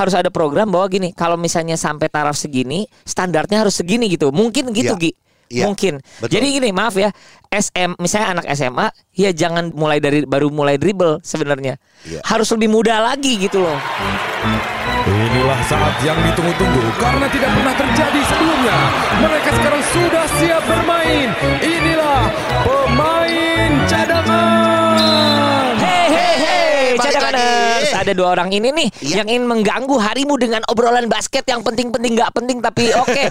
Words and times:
harus 0.00 0.16
ada 0.16 0.32
program 0.32 0.72
bahwa 0.72 0.88
gini, 0.88 1.12
kalau 1.12 1.36
misalnya 1.36 1.76
sampai 1.76 2.08
taraf 2.08 2.34
segini, 2.34 2.88
standarnya 3.04 3.68
harus 3.68 3.76
segini 3.76 4.08
gitu. 4.08 4.32
Mungkin 4.32 4.72
gitu, 4.72 4.96
Iya. 4.96 5.02
Gi. 5.04 5.12
Iya, 5.50 5.66
Mungkin. 5.66 5.98
betul. 6.22 6.30
Jadi 6.30 6.46
gini, 6.62 6.70
maaf 6.70 6.94
ya, 6.94 7.10
SM 7.50 7.98
misalnya 7.98 8.38
anak 8.38 8.46
SMA, 8.54 8.86
ya 9.10 9.34
jangan 9.34 9.74
mulai 9.74 9.98
dari 9.98 10.22
baru 10.22 10.46
mulai 10.46 10.78
dribble 10.78 11.18
sebenarnya. 11.26 11.74
Iya. 12.06 12.22
Harus 12.22 12.54
lebih 12.54 12.70
muda 12.70 13.02
lagi 13.02 13.34
gitu 13.34 13.58
loh. 13.58 13.74
Inilah 15.10 15.58
saat 15.66 15.98
yang 16.06 16.14
ditunggu-tunggu 16.22 16.82
karena 17.02 17.26
tidak 17.34 17.50
pernah 17.50 17.74
terjadi 17.74 18.20
sebelumnya. 18.30 18.76
Mereka 19.26 19.50
sekarang 19.58 19.82
sudah 19.90 20.24
siap 20.38 20.62
bermain. 20.70 21.28
Inilah 21.58 22.20
pemain 22.62 23.70
cadangan. 23.90 25.59
Cadanganers. 26.96 27.88
Ada 27.92 28.12
dua 28.12 28.28
orang 28.30 28.48
ini 28.48 28.68
nih 28.70 28.88
Iya. 29.00 29.14
yang 29.20 29.28
ingin 29.28 29.44
mengganggu 29.46 29.94
harimu 29.94 30.34
dengan 30.34 30.62
obrolan 30.66 31.06
basket 31.06 31.44
yang 31.44 31.60
penting-penting 31.60 32.16
nggak 32.16 32.32
penting 32.32 32.58
tapi 32.58 32.90
oke. 32.92 33.22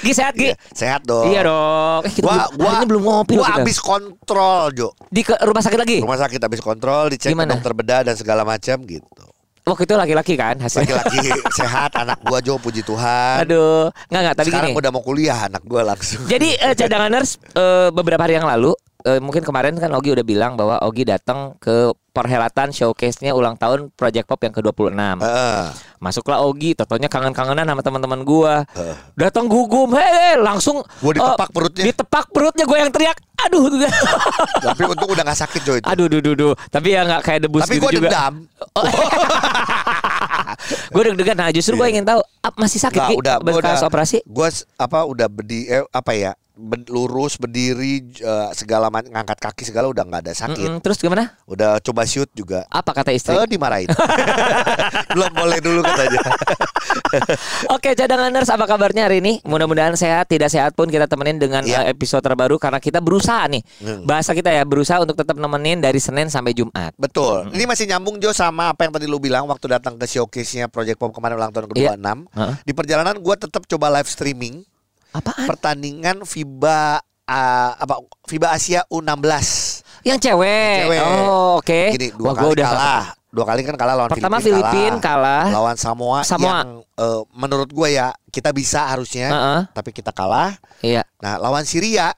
Gi 0.00 0.12
sehat 0.12 0.34
Gi? 0.34 0.50
Sehat 0.70 1.02
dong. 1.02 1.26
Iya 1.26 1.44
dong. 1.44 2.02
Eh, 2.04 2.12
Gua 2.18 2.46
belum, 2.48 2.58
gua 2.58 2.72
belum 2.84 3.02
ngopi 3.02 3.34
Gua 3.34 3.46
habis 3.50 3.78
kontrol, 3.78 4.70
Jo. 4.70 4.88
di 5.06 5.20
ke 5.20 5.34
rumah 5.36 5.60
sakit 5.60 5.78
lagi. 5.78 5.98
Rumah 5.98 6.18
sakit 6.20 6.40
habis 6.40 6.60
kontrol, 6.60 7.08
dicek 7.08 7.30
Gimana? 7.30 7.54
dokter 7.54 7.72
bedah 7.72 8.00
dan 8.02 8.14
segala 8.14 8.42
macam 8.42 8.76
gitu. 8.82 9.24
Waktu 9.60 9.84
itu 9.84 9.94
laki-laki 9.94 10.34
kan 10.34 10.56
hasilnya. 10.56 10.98
Laki-laki 10.98 11.30
sehat 11.60 11.92
anak 11.94 12.18
gua 12.22 12.40
Jo, 12.40 12.56
puji 12.56 12.80
Tuhan. 12.80 13.44
Aduh, 13.44 13.92
nggak 14.08 14.20
nggak 14.22 14.36
tapi 14.36 14.48
Sekarang 14.48 14.70
gini. 14.72 14.78
udah 14.78 14.90
mau 14.90 15.02
kuliah 15.02 15.38
anak 15.46 15.62
gua 15.62 15.82
langsung. 15.86 16.24
Jadi 16.26 16.56
eh, 16.56 16.74
cadanganers 16.74 17.36
eh, 17.50 17.88
beberapa 17.90 18.20
hari 18.20 18.34
yang 18.34 18.48
lalu 18.48 18.72
eh, 19.02 19.18
mungkin 19.18 19.40
kemarin 19.40 19.74
kan 19.74 19.90
Ogi 19.90 20.10
udah 20.10 20.22
bilang 20.22 20.54
bahwa 20.54 20.78
Ogi 20.80 21.02
datang 21.02 21.54
ke 21.56 21.90
perhelatan 22.10 22.70
showcase-nya 22.70 23.30
ulang 23.30 23.54
tahun 23.54 23.86
Project 23.90 24.24
Pop 24.24 24.38
yang 24.38 24.50
ke-26. 24.50 24.92
Heeh. 25.20 25.60
Masuklah 25.98 26.40
Ogi, 26.40 26.72
totonya 26.72 27.06
kangen-kangenan 27.06 27.64
sama 27.64 27.80
teman-teman 27.80 28.20
gua. 28.20 28.64
Heeh. 28.68 28.94
Datang 29.14 29.46
gugum, 29.46 29.94
hei, 29.94 30.34
langsung 30.36 30.80
Gua 30.98 31.12
ditepak 31.12 31.46
eh, 31.46 31.52
perutnya. 31.52 31.82
Ditepak 31.86 32.24
perutnya 32.28 32.64
gue 32.64 32.76
yang 32.76 32.90
teriak. 32.90 33.16
Aduh. 33.40 33.62
Tapi 34.66 34.80
untung 34.84 35.08
udah 35.08 35.22
gak 35.24 35.38
sakit 35.38 35.60
Jo 35.62 35.72
itu. 35.76 35.86
aduh, 35.86 36.06
duh, 36.06 36.20
duh, 36.20 36.34
duh. 36.34 36.52
Tapi 36.66 36.86
ya 36.90 37.02
nggak 37.02 37.20
kayak 37.22 37.38
debus 37.42 37.60
Tapi 37.62 37.72
gitu 37.74 37.80
gua 37.80 37.90
juga. 37.90 38.02
dendam. 38.06 38.32
gue 40.90 41.02
deg-degan. 41.04 41.36
Nah, 41.38 41.48
justru 41.50 41.72
gue 41.74 41.86
ingin 41.88 42.04
tahu 42.04 42.20
ap- 42.40 42.56
masih 42.56 42.78
sakit 42.80 42.98
Nggak? 42.98 43.10
Iya. 43.10 43.16
udah 43.16 43.34
gua 43.38 43.46
bekas 43.54 43.78
udah 43.78 43.88
operasi? 43.88 44.16
Gua 44.26 44.46
s- 44.48 44.64
apa 44.74 44.98
udah 45.04 45.26
bedi 45.26 45.66
eh, 45.66 45.82
apa 45.88 46.10
ya? 46.12 46.32
Lurus 46.86 47.34
berdiri 47.34 48.04
eh, 48.14 48.48
segala 48.52 48.88
ngangkat 48.88 49.38
kaki 49.40 49.62
segala 49.64 49.88
udah 49.88 50.02
nggak 50.02 50.22
ada 50.22 50.32
sakit. 50.32 50.68
Mm-mm, 50.68 50.80
Terus 50.80 50.98
gimana? 50.98 51.34
Udah 51.44 51.80
coba 51.80 52.04
shoot 52.04 52.28
juga. 52.30 52.68
Apa 52.68 52.92
kata 52.92 53.10
istri? 53.10 53.32
Eh 53.32 53.46
dimarahin. 53.46 53.88
Belum 55.14 55.30
boleh 55.32 55.58
dulu 55.58 55.80
katanya. 55.80 56.20
Oke 57.74 57.94
cadanganers 57.94 58.48
apa 58.48 58.64
kabarnya 58.64 59.06
hari 59.06 59.18
ini? 59.20 59.38
Mudah-mudahan 59.42 59.94
sehat, 59.94 60.26
tidak 60.26 60.50
sehat 60.50 60.72
pun 60.74 60.86
kita 60.86 61.06
temenin 61.06 61.38
dengan 61.38 61.62
Iya. 61.62 61.86
eh, 61.86 61.92
episode 61.92 62.20
terbaru 62.20 62.56
karena 62.56 62.78
kita 62.78 62.98
berusaha 62.98 63.46
nih. 63.46 63.62
Hmm. 63.80 64.02
Bahasa 64.04 64.32
kita 64.32 64.48
ya 64.48 64.62
berusaha 64.62 64.98
untuk 64.98 65.14
tetap 65.14 65.36
nemenin 65.36 65.78
dari 65.78 65.98
Senin 65.98 66.28
sampai 66.28 66.52
Jumat. 66.52 66.92
Betul. 66.96 67.50
Ini 67.50 67.64
masih 67.64 67.86
nyambung 67.86 68.18
Jo 68.18 68.30
sama 68.30 68.70
apa 68.70 68.84
yang 68.84 68.92
tadi 68.92 69.06
lu 69.06 69.18
bilang 69.18 69.46
waktu 69.46 69.66
datang 69.70 69.96
ke 69.96 70.06
showcase-nya 70.06 70.66
Project 70.66 70.98
Pop 70.98 71.10
kemarin 71.10 71.36
ulang 71.36 71.50
tahun 71.50 71.66
Iya. 71.72 71.94
ke-26. 71.96 72.18
Heeh. 72.34 72.54
Di 72.62 72.72
perjalanan 72.72 73.16
gua 73.18 73.34
tetap 73.34 73.62
coba 73.64 73.86
live 73.90 74.08
streaming 74.08 74.62
Apaan? 75.10 75.46
pertandingan 75.50 76.22
FIBA 76.22 77.02
ah, 77.26 77.70
apa 77.78 77.94
FIBA 78.26 78.48
Asia 78.54 78.80
U16. 78.88 79.26
Yang 80.00 80.18
cewek. 80.30 80.76
Cewek. 80.88 81.00
Oh, 81.04 81.60
oke. 81.60 81.80
Gini, 81.94 82.08
dua 82.16 82.32
Wah, 82.32 82.34
kali 82.38 82.48
udah 82.56 82.66
kalah. 82.66 83.04
Dua 83.30 83.44
kali 83.46 83.60
kan 83.62 83.76
kalah 83.78 83.94
lawan 83.94 84.10
Pertama 84.10 84.42
Filipina 84.42 84.70
Filipin 84.74 84.92
kalah. 84.98 85.46
Lawan 85.54 85.76
Samoa, 85.78 86.20
Samoa. 86.26 86.46
yang 86.50 86.68
eh, 86.82 87.20
menurut 87.30 87.70
gue 87.70 87.88
ya 87.94 88.10
kita 88.34 88.50
bisa 88.50 88.90
harusnya, 88.90 89.28
Heeh. 89.30 89.60
tapi 89.70 89.94
kita 89.94 90.10
kalah. 90.10 90.58
Iya. 90.82 91.06
Nah, 91.22 91.38
lawan 91.38 91.62
Syria 91.62 92.10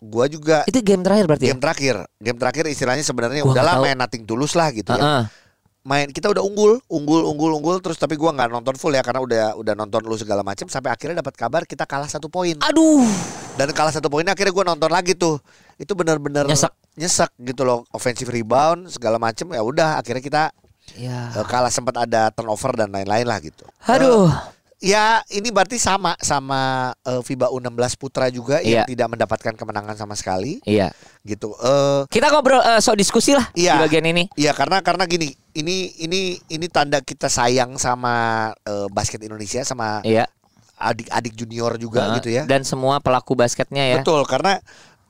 gua 0.00 0.24
juga 0.32 0.64
Itu 0.64 0.80
game 0.80 1.04
terakhir 1.04 1.28
berarti 1.28 1.44
ya? 1.44 1.52
game 1.52 1.60
terakhir. 1.60 1.96
Game 2.20 2.38
terakhir 2.40 2.64
istilahnya 2.72 3.04
sebenarnya 3.04 3.44
udahlah 3.44 3.84
main 3.84 3.96
nating 3.96 4.24
tulus 4.24 4.56
lah 4.56 4.72
gitu 4.72 4.90
ya. 4.96 5.28
Main 5.80 6.12
kita 6.12 6.28
udah 6.28 6.44
unggul, 6.44 6.76
unggul, 6.92 7.24
unggul, 7.24 7.56
unggul 7.56 7.80
terus 7.80 7.96
tapi 7.96 8.12
gua 8.14 8.36
nggak 8.36 8.52
nonton 8.52 8.76
full 8.76 8.92
ya 8.92 9.00
karena 9.00 9.24
udah 9.24 9.44
udah 9.56 9.72
nonton 9.72 10.04
lu 10.04 10.12
segala 10.14 10.44
macam 10.44 10.68
sampai 10.68 10.92
akhirnya 10.92 11.24
dapat 11.24 11.32
kabar 11.34 11.64
kita 11.64 11.88
kalah 11.88 12.04
satu 12.04 12.28
poin. 12.28 12.52
Aduh. 12.60 13.08
Dan 13.56 13.72
kalah 13.72 13.88
satu 13.88 14.12
poinnya 14.12 14.36
akhirnya 14.36 14.52
gua 14.52 14.64
nonton 14.68 14.92
lagi 14.92 15.16
tuh. 15.16 15.40
Itu 15.80 15.96
benar-benar 15.96 16.44
Nyesek. 16.44 16.68
nyesek 16.94 17.32
gitu 17.40 17.64
loh, 17.64 17.88
offensive 17.90 18.28
rebound 18.28 18.92
segala 18.92 19.16
macam 19.16 19.48
ya 19.50 19.64
udah 19.64 19.96
akhirnya 19.96 20.20
kita 20.20 20.42
Ya. 20.98 21.30
Kalah 21.46 21.70
sempat 21.70 21.94
ada 21.94 22.34
turnover 22.34 22.74
dan 22.74 22.90
lain-lain 22.90 23.22
lah 23.22 23.38
gitu. 23.38 23.62
Aduh. 23.86 24.26
Eh, 24.26 24.90
ya 24.90 25.22
ini 25.30 25.48
berarti 25.48 25.78
sama 25.78 26.18
sama 26.18 26.90
eh, 27.06 27.22
FIBA 27.22 27.46
U16 27.46 27.94
putra 27.94 28.26
juga 28.26 28.58
yang 28.58 28.82
Iya. 28.82 28.90
tidak 28.90 29.08
mendapatkan 29.08 29.54
kemenangan 29.54 29.94
sama 29.94 30.18
sekali 30.18 30.58
Iya. 30.66 30.90
gitu. 31.22 31.54
Eh 31.56 32.10
Kita 32.10 32.26
ngobrol 32.28 32.58
eh, 32.58 32.82
so 32.82 32.90
diskusi 32.92 33.38
lah 33.38 33.46
Iya. 33.54 33.78
di 33.78 33.86
bagian 33.86 34.06
ini. 34.08 34.24
Iya 34.34 34.50
karena 34.50 34.82
karena 34.82 35.06
gini 35.06 35.30
ini 35.52 35.92
ini 35.98 36.20
ini 36.46 36.66
tanda 36.66 37.00
kita 37.00 37.26
sayang 37.26 37.74
sama 37.76 38.12
eh, 38.62 38.86
basket 38.90 39.20
Indonesia 39.20 39.62
sama 39.62 40.00
Iya. 40.02 40.26
adik-adik 40.80 41.36
junior 41.36 41.76
juga 41.76 42.08
Heeh. 42.08 42.14
gitu 42.20 42.28
ya. 42.32 42.42
Dan 42.48 42.64
semua 42.64 42.98
pelaku 42.98 43.36
basketnya 43.36 43.84
ya. 43.84 43.96
Betul 44.00 44.24
karena 44.24 44.58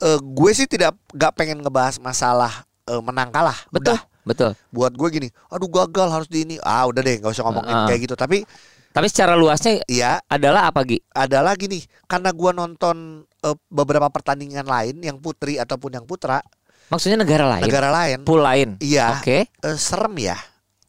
eh, 0.00 0.18
gue 0.18 0.50
sih 0.50 0.66
tidak 0.66 0.96
nggak 1.12 1.32
pengen 1.36 1.62
ngebahas 1.62 2.00
masalah 2.00 2.64
eh, 2.88 3.02
menang 3.02 3.30
kalah. 3.30 3.58
Betul. 3.70 3.94
Udah. 3.96 4.00
Betul. 4.20 4.52
Buat 4.68 4.92
gue 5.00 5.08
gini, 5.10 5.28
aduh 5.48 5.66
gagal 5.66 6.08
harus 6.12 6.28
di 6.28 6.44
ini. 6.44 6.56
Ah 6.60 6.84
udah 6.84 7.00
deh 7.00 7.16
nggak 7.18 7.32
usah 7.32 7.44
ngomongin 7.46 7.72
Heeh. 7.72 7.86
kayak 7.88 8.00
gitu. 8.04 8.14
Tapi 8.18 8.44
Tapi 8.90 9.06
secara 9.06 9.38
luasnya 9.38 9.78
iya 9.86 10.18
adalah 10.26 10.66
apa 10.66 10.82
Gi? 10.82 10.98
adalah 11.14 11.54
gini 11.54 11.78
karena 12.10 12.34
gua 12.34 12.50
nonton 12.50 13.22
eh, 13.22 13.56
beberapa 13.70 14.10
pertandingan 14.10 14.66
lain 14.66 14.98
yang 14.98 15.14
putri 15.22 15.62
ataupun 15.62 15.94
yang 15.94 16.02
putra 16.10 16.42
Maksudnya 16.90 17.16
negara 17.16 17.46
lain. 17.48 17.62
negara 17.62 17.88
lain 17.88 18.18
Pool 18.22 18.42
lain. 18.42 18.68
iya 18.78 19.16
Oke. 19.16 19.46
eh, 19.46 19.78
serem 19.78 20.14
ya 20.16 20.36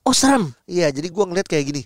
Oh 0.02 0.12
serem. 0.12 0.50
iya 0.66 0.90
jadi 0.90 1.08
gua 1.08 1.26
ngeliat 1.26 1.46
kayak 1.46 1.64
gini 1.64 1.82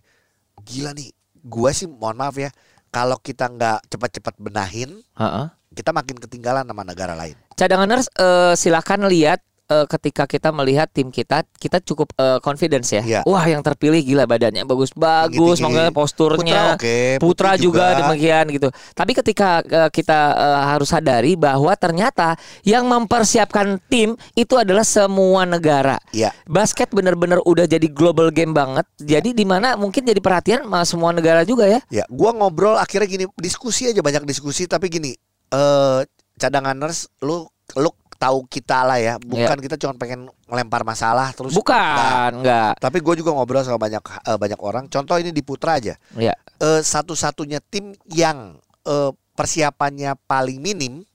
gila 0.64 0.92
nih 0.92 1.12
gua 1.42 1.70
sih 1.70 1.86
mohon 1.86 2.16
maaf 2.16 2.34
ya 2.34 2.50
kalau 2.90 3.20
kita 3.20 3.46
nggak 3.46 3.86
cepat-cepat 3.86 4.34
benahin 4.38 5.04
Heeh. 5.14 5.46
kita 5.72 5.92
makin 5.92 6.16
ketinggalan 6.18 6.64
sama 6.64 6.82
negara 6.82 7.14
lain 7.14 7.36
Cadanganers 7.54 8.08
eh, 8.14 8.56
silakan 8.56 9.06
lihat 9.06 9.44
eh, 9.70 9.86
ketika 9.90 10.24
kita 10.30 10.50
melihat 10.54 10.88
tim 10.90 11.10
kita, 11.10 11.44
kita 11.58 11.82
cukup 11.82 12.14
eh, 12.18 12.40
confidence 12.42 12.94
ya. 12.94 13.02
Iya. 13.02 13.22
Wah 13.26 13.46
yang 13.46 13.62
terpilih 13.66 14.02
gila 14.02 14.26
badannya 14.30 14.66
bagus-bagus, 14.66 15.62
makanya 15.62 15.94
posturnya. 15.94 16.76
Putra 16.76 16.78
oke, 16.78 16.98
Putra 17.22 17.52
juga, 17.58 17.94
juga. 17.94 18.00
demikian 18.06 18.46
gitu. 18.54 18.70
Tapi 18.94 19.12
ketika 19.18 19.50
eh, 19.66 19.90
kita 19.90 20.20
eh, 20.34 20.62
harus 20.76 20.90
sadari 20.90 21.34
bahwa 21.38 21.74
ternyata 21.76 22.38
yang 22.66 22.86
mempersiapkan 22.86 23.82
tim 23.90 24.14
itu 24.38 24.54
adalah 24.58 24.86
semua 24.86 25.44
negara. 25.46 25.98
iya 26.14 26.32
Basket 26.46 26.90
bener-bener 26.94 27.42
udah 27.44 27.66
jadi 27.66 27.88
global 27.90 28.30
game 28.30 28.54
banget. 28.54 28.86
Jadi 29.02 29.34
di 29.34 29.46
mana 29.46 29.76
mungkin 29.76 30.06
jadi 30.06 30.22
perhatian 30.22 30.66
sama 30.66 30.82
semua 30.86 31.12
negara 31.12 31.42
juga 31.44 31.68
ya. 31.68 31.80
ya 31.90 32.06
gua 32.10 32.32
ngobrol 32.32 32.78
akhirnya 32.78 33.08
gini 33.08 33.26
diskusi 33.38 33.90
aja 33.90 34.02
banyak 34.02 34.24
diskusi 34.26 34.66
tapi 34.66 34.88
gini 34.90 35.12
eh 35.54 36.02
cadanganers 36.36 37.08
lu 37.24 37.48
lu 37.80 37.90
tahu 38.26 38.50
kita 38.50 38.82
lah 38.82 38.98
ya 38.98 39.14
bukan 39.22 39.58
kita 39.62 39.78
cuma 39.78 39.94
pengen 39.94 40.26
ngelempar 40.50 40.82
masalah 40.82 41.30
terus. 41.38 41.54
Bukan, 41.54 42.42
enggak. 42.42 42.74
Tapi 42.82 42.98
gue 42.98 43.22
juga 43.22 43.38
ngobrol 43.38 43.62
sama 43.62 43.78
banyak 43.78 44.02
eh, 44.02 44.38
banyak 44.42 44.60
orang. 44.66 44.90
Contoh 44.90 45.14
ini 45.22 45.30
di 45.30 45.46
Putra 45.46 45.78
aja. 45.78 45.94
Ya. 46.18 46.34
Eh, 46.58 46.82
Satu-satunya 46.82 47.62
tim 47.62 47.94
yang 48.10 48.58
eh, 48.90 49.12
persiapannya 49.38 50.18
paling 50.26 50.58
minim 50.58 51.06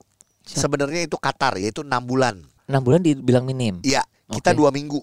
sebenarnya 0.47 1.11
itu 1.11 1.19
Qatar 1.19 1.59
yaitu 1.59 1.83
enam 1.83 2.07
bulan. 2.07 2.47
6 2.71 2.87
bulan 2.87 3.01
dibilang 3.03 3.43
minim. 3.43 3.83
Iya, 3.83 4.07
kita 4.31 4.55
dua 4.55 4.71
minggu. 4.71 5.03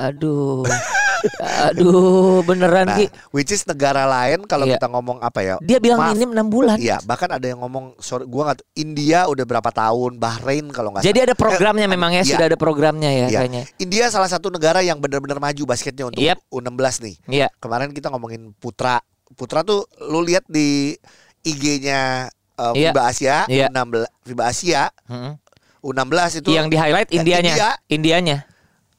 Aduh. 0.00 0.64
Aduh, 1.40 2.40
beneran 2.42 2.86
Nah, 2.86 2.96
Ki. 2.96 3.06
which 3.30 3.50
is 3.50 3.62
negara 3.62 4.04
lain 4.04 4.44
kalau 4.44 4.64
Iya. 4.64 4.76
kita 4.76 4.86
ngomong 4.88 5.18
apa 5.18 5.40
ya? 5.40 5.54
Dia 5.60 5.78
bilang 5.78 6.00
maaf. 6.00 6.12
minim 6.12 6.30
6 6.30 6.46
bulan. 6.46 6.76
Iya, 6.76 7.00
bahkan 7.02 7.28
ada 7.28 7.42
yang 7.42 7.60
ngomong 7.60 7.96
sorry 7.98 8.24
gua 8.24 8.50
nggak 8.50 8.60
India 8.74 9.26
udah 9.26 9.44
berapa 9.44 9.68
tahun, 9.68 10.16
Bahrain 10.16 10.66
kalau 10.68 10.90
nggak 10.90 11.02
Jadi 11.02 11.14
salah. 11.14 11.26
ada 11.26 11.34
programnya 11.34 11.86
Eh, 11.86 11.90
memang 11.90 12.10
ya, 12.10 12.16
iya. 12.18 12.30
sudah 12.30 12.46
ada 12.46 12.56
programnya 12.56 13.10
ya 13.10 13.26
Iya. 13.26 13.38
kayaknya. 13.38 13.62
India 13.78 14.04
salah 14.08 14.26
satu 14.26 14.48
negara 14.48 14.80
yang 14.80 14.98
benar-benar 14.98 15.38
maju 15.38 15.62
basketnya 15.66 16.06
untuk 16.06 16.20
Yep. 16.20 16.38
U16 16.48 16.94
nih. 17.00 17.14
Iya. 17.26 17.48
Kemarin 17.56 17.90
kita 17.90 18.08
ngomongin 18.08 18.52
Putra. 18.54 19.00
Putra 19.30 19.62
tuh 19.62 19.84
lu 20.02 20.20
lihat 20.20 20.42
di 20.46 20.96
IG-nya 21.40 22.28
uh, 22.56 22.72
Iya. 22.72 22.90
FIBA 22.90 23.02
Asia, 23.04 23.36
Iya. 23.46 23.66
U16 23.68 24.04
FIBA 24.24 24.44
Asia, 24.44 24.82
Mm-mm. 25.06 25.32
U16 25.80 26.44
itu 26.44 26.50
Yang 26.50 26.66
di 26.68 26.76
highlight 26.76 27.08
Eh, 27.08 27.16
Indianya. 27.16 27.50
India. 27.50 27.68
Indianya. 27.88 28.36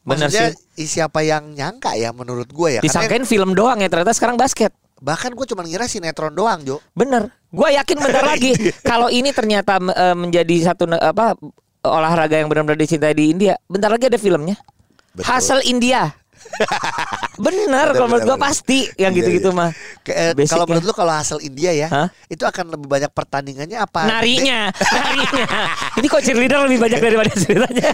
Bener 0.01 0.33
maksudnya 0.33 0.49
sih. 0.53 0.81
ih, 0.81 0.89
siapa 0.89 1.21
yang 1.21 1.53
nyangka 1.53 1.93
ya 1.93 2.09
menurut 2.09 2.49
gue 2.49 2.77
ya. 2.77 2.79
Karena 2.81 2.87
Disangkain 2.89 3.25
film 3.29 3.53
doang 3.53 3.77
ya 3.81 3.89
ternyata 3.89 4.13
sekarang 4.13 4.37
basket. 4.37 4.73
bahkan 5.01 5.33
gue 5.33 5.45
cuma 5.49 5.65
ngira 5.65 5.89
sinetron 5.89 6.29
doang, 6.29 6.61
Jo. 6.61 6.77
Bener. 6.93 7.33
Gua 7.49 7.73
yakin 7.73 7.97
bentar 7.97 8.21
lagi 8.37 8.53
kalau 8.85 9.09
ini 9.09 9.33
ternyata 9.33 9.81
eh, 9.81 10.13
menjadi 10.13 10.69
satu 10.69 10.85
apa 10.93 11.33
olahraga 11.81 12.37
yang 12.37 12.45
benar-benar 12.45 12.77
dicintai 12.77 13.17
di 13.17 13.33
India, 13.33 13.57
bentar 13.65 13.89
lagi 13.89 14.05
ada 14.05 14.21
filmnya. 14.21 14.53
Betul. 15.17 15.25
Hasil 15.25 15.59
India. 15.65 16.13
Bener 17.43 17.65
Bener, 17.67 17.87
kalau 17.95 18.07
menurut 18.11 18.27
gua 18.27 18.37
pasti 18.37 18.85
yang 18.99 19.11
Iya, 19.15 19.17
gitu-gitu 19.23 19.49
iya. 19.49 19.57
mah. 19.57 19.69
Eh, 20.05 20.31
kalau 20.45 20.65
menurut 20.69 20.85
lu 20.85 20.93
kalau 20.93 21.13
hasil 21.15 21.37
India 21.41 21.71
ya, 21.73 21.87
Hah? 21.89 22.07
itu 22.27 22.43
akan 22.45 22.75
lebih 22.77 22.87
banyak 22.87 23.11
pertandingannya 23.11 23.77
apa? 23.81 24.05
Narinya, 24.05 24.69
narinya. 24.95 25.45
Ini 25.97 26.05
kok 26.05 26.21
cheerleader 26.21 26.59
lebih 26.69 26.79
banyak 26.81 26.99
daripada 27.05 27.31
ceritanya. 27.33 27.89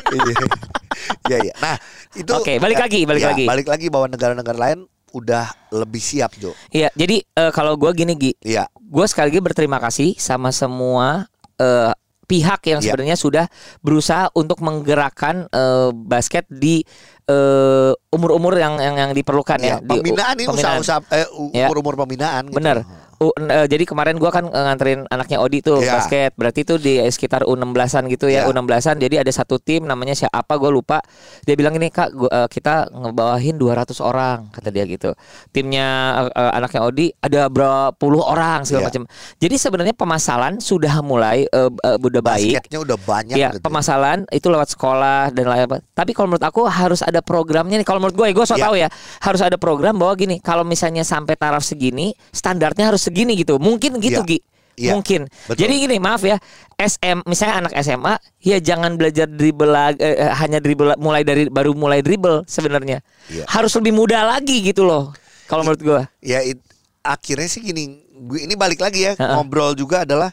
Iya 1.30 1.38
iya. 1.48 1.54
Nah, 1.62 1.76
itu 2.12 2.32
Oke, 2.34 2.58
balik 2.60 2.80
lagi, 2.82 3.06
balik 3.06 3.24
ya, 3.24 3.30
lagi. 3.32 3.46
Balik 3.48 3.68
lagi 3.70 3.88
bahwa 3.88 4.08
negara-negara 4.12 4.58
lain 4.58 4.80
udah 5.16 5.48
lebih 5.72 6.04
siap, 6.04 6.36
Jo. 6.36 6.52
Iya, 6.70 6.92
jadi 6.94 7.24
eh, 7.24 7.52
kalau 7.56 7.80
gua 7.80 7.96
gini 7.96 8.14
Gi, 8.20 8.32
Iya. 8.44 8.68
gue 8.76 9.06
sekali 9.08 9.32
lagi 9.32 9.42
berterima 9.44 9.80
kasih 9.80 10.16
sama 10.20 10.52
semua 10.52 11.28
eh, 11.58 11.92
pihak 12.28 12.60
yang 12.68 12.80
Iya. 12.80 12.92
sebenarnya 12.92 13.16
sudah 13.16 13.46
berusaha 13.80 14.28
untuk 14.34 14.60
menggerakkan 14.60 15.48
eh, 15.48 15.90
basket 15.96 16.44
di 16.48 16.84
eh, 17.24 17.92
umur-umur 18.10 18.54
yang 18.54 18.76
yang 18.78 18.96
yang 18.98 19.12
diperlukan 19.12 19.58
Iya, 19.58 19.68
ya. 19.70 19.76
Di- 19.80 19.88
pembinaan 19.90 20.36
ini 20.36 20.46
pembinaan. 20.46 20.80
usaha-usaha 20.80 21.00
eh, 21.10 21.28
Iya. 21.52 21.68
umur-umur 21.68 21.96
pembinaan 21.98 22.48
gitu. 22.48 22.56
Bener. 22.56 22.84
U- 23.18 23.34
eh, 23.34 23.66
jadi 23.66 23.82
kemarin 23.82 24.16
gua 24.16 24.30
kan 24.30 24.46
eh, 24.46 24.64
nganterin 24.64 25.10
anaknya 25.10 25.42
Odi 25.42 25.60
tuh 25.60 25.82
Iya. 25.82 25.98
basket. 25.98 26.32
Berarti 26.38 26.62
tuh 26.62 26.78
di 26.78 27.02
eh, 27.02 27.10
sekitar 27.10 27.42
U16-an 27.44 28.06
gitu 28.08 28.30
ya, 28.30 28.46
Iya. 28.46 28.54
U16-an. 28.54 28.98
Jadi 28.98 29.16
ada 29.18 29.32
satu 29.32 29.58
tim 29.58 29.84
namanya 29.84 30.14
siapa 30.14 30.54
gue 30.54 30.70
lupa. 30.70 31.02
Dia 31.42 31.58
bilang 31.58 31.74
ini 31.74 31.90
Kak, 31.90 32.14
gua, 32.14 32.30
eh, 32.30 32.48
kita 32.48 32.94
ngebawahin 32.94 33.58
200 33.58 33.98
orang 34.00 34.54
kata 34.54 34.70
dia 34.70 34.86
gitu. 34.86 35.18
Timnya 35.50 35.88
eh, 36.30 36.52
anaknya 36.54 36.82
Odi 36.86 37.10
ada 37.18 37.50
berapa 37.50 37.90
puluh 37.92 38.22
orang 38.22 38.62
segala 38.64 38.86
Iya. 38.86 38.90
macam. 38.94 39.04
Jadi 39.40 39.56
sebenarnya 39.58 39.96
pemasalan 39.98 40.54
sudah 40.62 40.94
mulai 41.02 41.50
eh, 41.50 41.70
eh, 41.74 41.98
udah 41.98 42.22
baik. 42.22 42.54
Basketnya 42.62 42.80
udah 42.86 42.98
banyak 43.02 43.34
Iya, 43.34 43.50
gitu. 43.58 43.66
pemasalan 43.66 44.30
itu 44.30 44.48
lewat 44.48 44.70
sekolah 44.72 45.34
dan 45.34 45.46
lain 45.50 45.64
apa. 45.66 45.78
Tapi 45.92 46.14
kalau 46.14 46.30
menurut 46.30 46.46
aku 46.46 46.70
harus 46.70 47.02
ada 47.02 47.26
programnya 47.26 47.82
nih. 47.82 47.88
Kalau 47.88 47.98
menurut 47.98 48.14
gue, 48.14 48.30
gue 48.30 48.46
so 48.46 48.54
Iya. 48.54 48.64
tahu 48.70 48.76
ya, 48.78 48.90
harus 49.24 49.42
ada 49.42 49.58
program 49.58 49.98
bahwa 49.98 50.14
gini, 50.14 50.38
kalau 50.38 50.62
misalnya 50.62 51.02
sampai 51.02 51.34
taraf 51.34 51.66
segini, 51.66 52.14
standarnya 52.30 52.94
harus 52.94 53.07
segini 53.08 53.34
gitu. 53.36 53.56
Mungkin 53.58 53.98
gitu, 53.98 54.20
Iya. 54.20 54.28
Gi. 54.28 54.40
Iya, 54.78 54.94
Mungkin. 54.94 55.26
betul. 55.50 55.58
Jadi 55.58 55.74
gini, 55.80 55.98
maaf 55.98 56.22
ya, 56.22 56.38
SM 56.76 57.26
misalnya 57.26 57.66
anak 57.66 57.74
SMA, 57.76 58.14
ya 58.38 58.58
jangan 58.60 58.94
belajar 58.94 59.26
dribble 59.26 59.74
eh, 59.96 59.98
eh, 59.98 60.30
hanya 60.32 60.60
dribble 60.60 60.94
mulai 60.98 61.26
dari 61.26 61.50
baru 61.50 61.74
mulai 61.74 62.00
dribble 62.00 62.46
sebenarnya. 62.46 63.02
Iya. 63.26 63.50
Harus 63.50 63.74
lebih 63.74 63.96
mudah 63.96 64.28
lagi 64.28 64.62
gitu 64.62 64.86
loh. 64.86 65.18
Kalau 65.48 65.64
menurut 65.64 65.82
gue. 65.82 66.02
Ya 66.22 66.46
it- 66.46 66.62
akhirnya 67.02 67.48
sih 67.48 67.64
gini, 67.64 67.90
gue 68.22 68.44
ini 68.44 68.54
balik 68.54 68.78
lagi 68.78 69.02
ya 69.02 69.16
Ha-ha. 69.16 69.40
ngobrol 69.40 69.74
juga 69.74 70.06
adalah 70.06 70.30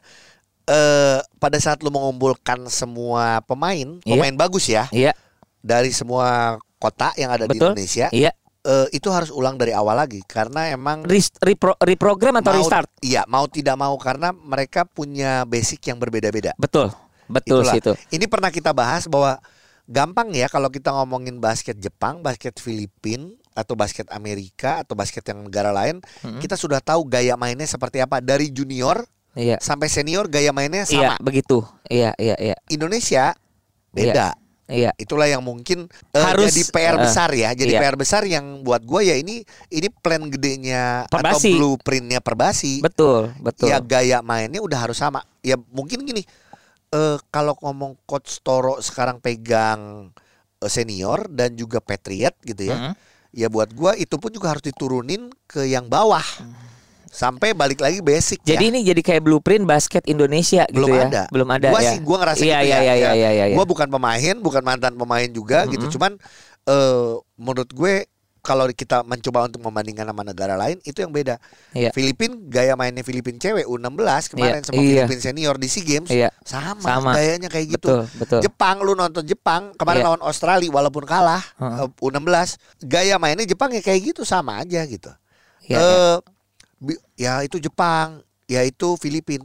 eh 0.65 1.21
pada 1.39 1.57
saat 1.57 1.81
lu 1.81 1.89
mengumpulkan 1.89 2.69
semua 2.69 3.41
pemain, 3.41 3.97
Iya. 4.01 4.13
pemain 4.13 4.35
bagus 4.35 4.65
ya 4.67 4.89
Iya, 4.91 5.13
dari 5.61 5.89
semua 5.89 6.57
kota 6.77 7.13
yang 7.15 7.29
ada 7.31 7.45
di 7.45 7.53
betul. 7.55 7.73
Indonesia, 7.73 8.09
Iya. 8.11 8.33
Eh, 8.65 8.89
itu 8.91 9.13
harus 9.13 9.29
ulang 9.29 9.55
dari 9.55 9.71
awal 9.71 9.95
lagi 9.95 10.25
karena 10.25 10.73
emang 10.73 11.05
repro- 11.05 11.77
reprogram 11.79 12.41
atau 12.41 12.51
mau, 12.51 12.59
restart? 12.65 12.89
Iya, 12.99 13.23
mau 13.29 13.45
tidak 13.47 13.77
mau 13.77 13.95
karena 14.01 14.33
mereka 14.33 14.83
punya 14.83 15.45
basic 15.45 15.85
yang 15.87 16.01
berbeda-beda. 16.01 16.57
Betul. 16.57 16.89
Betul 17.25 17.65
Itulah. 17.65 17.73
sih 17.73 17.81
itu. 17.81 17.93
Ini 18.13 18.25
pernah 18.29 18.53
kita 18.53 18.77
bahas 18.77 19.09
bahwa 19.09 19.41
gampang 19.85 20.33
ya 20.33 20.49
kalau 20.49 20.69
kita 20.69 20.93
ngomongin 20.93 21.41
basket 21.41 21.77
Jepang, 21.77 22.21
basket 22.21 22.57
Filipin 22.57 23.37
atau 23.55 23.77
basket 23.77 24.09
Amerika 24.11 24.83
atau 24.83 24.93
basket 24.93 25.25
yang 25.29 25.45
negara 25.47 25.73
lain, 25.73 26.01
Mm-mm. 26.21 26.41
kita 26.41 26.57
sudah 26.57 26.81
tahu 26.85 27.07
gaya 27.07 27.37
mainnya 27.39 27.65
seperti 27.65 28.01
apa 28.01 28.21
dari 28.21 28.51
junior 28.51 29.05
Iya. 29.35 29.59
sampai 29.59 29.91
senior 29.91 30.31
gaya 30.31 30.55
mainnya 30.55 30.87
Iya, 30.87 31.19
sama. 31.19 31.23
begitu. 31.23 31.67
Iya, 31.91 32.15
iya, 32.23 32.37
iya. 32.39 32.57
Indonesia 32.71 33.35
beda. 33.91 34.31
Iya. 34.31 34.44
Itulah 34.97 35.29
yang 35.29 35.45
mungkin 35.45 35.93
eh, 36.17 36.25
Harus, 36.25 36.49
jadi 36.49 36.63
PR 36.73 36.97
eh, 36.97 37.01
besar 37.05 37.31
ya. 37.37 37.51
Jadi 37.53 37.73
iya. 37.77 37.81
PR 37.85 37.97
besar 38.01 38.23
yang 38.25 38.65
buat 38.65 38.81
gue 38.81 39.01
ya 39.05 39.17
ini 39.21 39.45
ini 39.69 39.89
plan 39.93 40.25
gedenya 40.33 41.05
Perbasi. 41.13 41.53
atau 41.53 41.59
blueprintnya 41.61 42.21
Perbasi. 42.25 42.81
Betul, 42.81 43.37
betul. 43.45 43.69
Ya 43.69 43.79
gaya 43.81 44.25
mainnya 44.25 44.65
udah 44.65 44.89
harus 44.89 44.97
sama. 44.97 45.21
Ya 45.45 45.61
mungkin 45.73 46.05
gini. 46.05 46.25
eh 46.95 47.19
kalau 47.35 47.59
ngomong 47.59 47.99
coach 48.07 48.39
Toro 48.39 48.79
sekarang 48.79 49.19
pegang 49.19 50.15
eh, 50.63 50.71
senior 50.71 51.27
dan 51.27 51.59
juga 51.59 51.83
Patriot 51.83 52.39
gitu 52.47 52.71
ya. 52.71 52.77
Mm-mm. 52.79 52.95
Ya 53.35 53.51
buat 53.51 53.75
gua 53.75 53.99
itu 53.99 54.15
pun 54.15 54.31
juga 54.31 54.55
harus 54.55 54.63
diturunin 54.63 55.29
ke 55.51 55.67
yang 55.67 55.91
bawah. 55.91 56.23
Sampai 57.15 57.55
balik 57.55 57.79
lagi 57.79 58.03
basic 58.03 58.43
Jadi 58.43 58.65
ya. 58.67 58.71
ini 58.75 58.79
jadi 58.83 58.99
kayak 58.99 59.23
blueprint 59.23 59.63
basket 59.65 60.03
Indonesia 60.11 60.67
belum 60.67 60.91
gitu 60.91 60.99
ya. 60.99 61.07
ada. 61.07 61.23
Belum 61.31 61.47
ada 61.47 61.71
Gua 61.71 61.79
ya. 61.79 61.95
sih 61.95 61.99
gua 62.03 62.17
ngerasa 62.27 62.43
iya, 62.43 62.59
gitu 62.59 62.67
iya, 62.67 62.75
ya. 62.75 62.83
iya, 62.83 62.95
iya, 62.95 63.11
iya, 63.15 63.31
iya, 63.31 63.45
iya. 63.49 63.55
Gua 63.55 63.63
bukan 63.65 63.87
pemain, 63.87 64.35
bukan 64.43 64.63
mantan 64.67 64.99
pemain 64.99 65.31
juga 65.31 65.63
gitu. 65.71 65.87
Mm-mm. 65.87 65.95
Cuman 65.95 66.13
eh 66.65 67.11
menurut 67.39 67.71
gue 67.71 67.95
kalau 68.41 68.69
kita 68.69 69.01
mencoba 69.01 69.49
untuk 69.49 69.65
membandingkan 69.65 70.05
sama 70.05 70.21
negara 70.21 70.53
lain 70.53 70.77
itu 70.85 71.01
yang 71.01 71.09
beda. 71.09 71.41
Iya. 71.73 71.97
Filipin 71.97 72.45
gaya 72.45 72.77
mainnya 72.77 73.01
Filipin 73.01 73.41
cewek 73.41 73.65
U16 73.65 73.97
kemarin 74.29 74.61
Iya, 74.61 74.67
sama 74.69 74.77
iya. 74.77 74.85
Filipin 75.09 75.21
senior 75.23 75.57
di 75.57 75.65
SEA 75.65 75.81
Games 75.81 76.11
Iya. 76.13 76.29
sama, 76.45 76.85
Sama. 76.85 77.17
gayanya 77.17 77.49
kayak 77.49 77.81
gitu. 77.81 77.89
Betul, 77.89 78.05
betul. 78.21 78.41
Jepang 78.45 78.85
lu 78.85 78.93
nonton 78.93 79.25
Jepang 79.25 79.73
kemarin 79.79 80.05
Iya. 80.05 80.09
lawan 80.13 80.23
Australia 80.29 80.69
walaupun 80.69 81.09
kalah 81.09 81.41
Heeh. 81.57 81.89
eh, 81.89 82.05
U16 82.05 82.61
gaya 82.85 83.17
mainnya 83.17 83.49
Jepang 83.49 83.73
ya 83.73 83.81
kayak 83.81 84.13
gitu 84.13 84.29
sama 84.29 84.61
aja 84.61 84.85
gitu. 84.85 85.09
Iya, 85.65 85.81
iya. 85.81 86.21
Ya 87.15 87.41
itu 87.41 87.57
Jepang, 87.59 88.21
ya 88.45 88.61
itu 88.63 88.97
Filipin. 88.97 89.41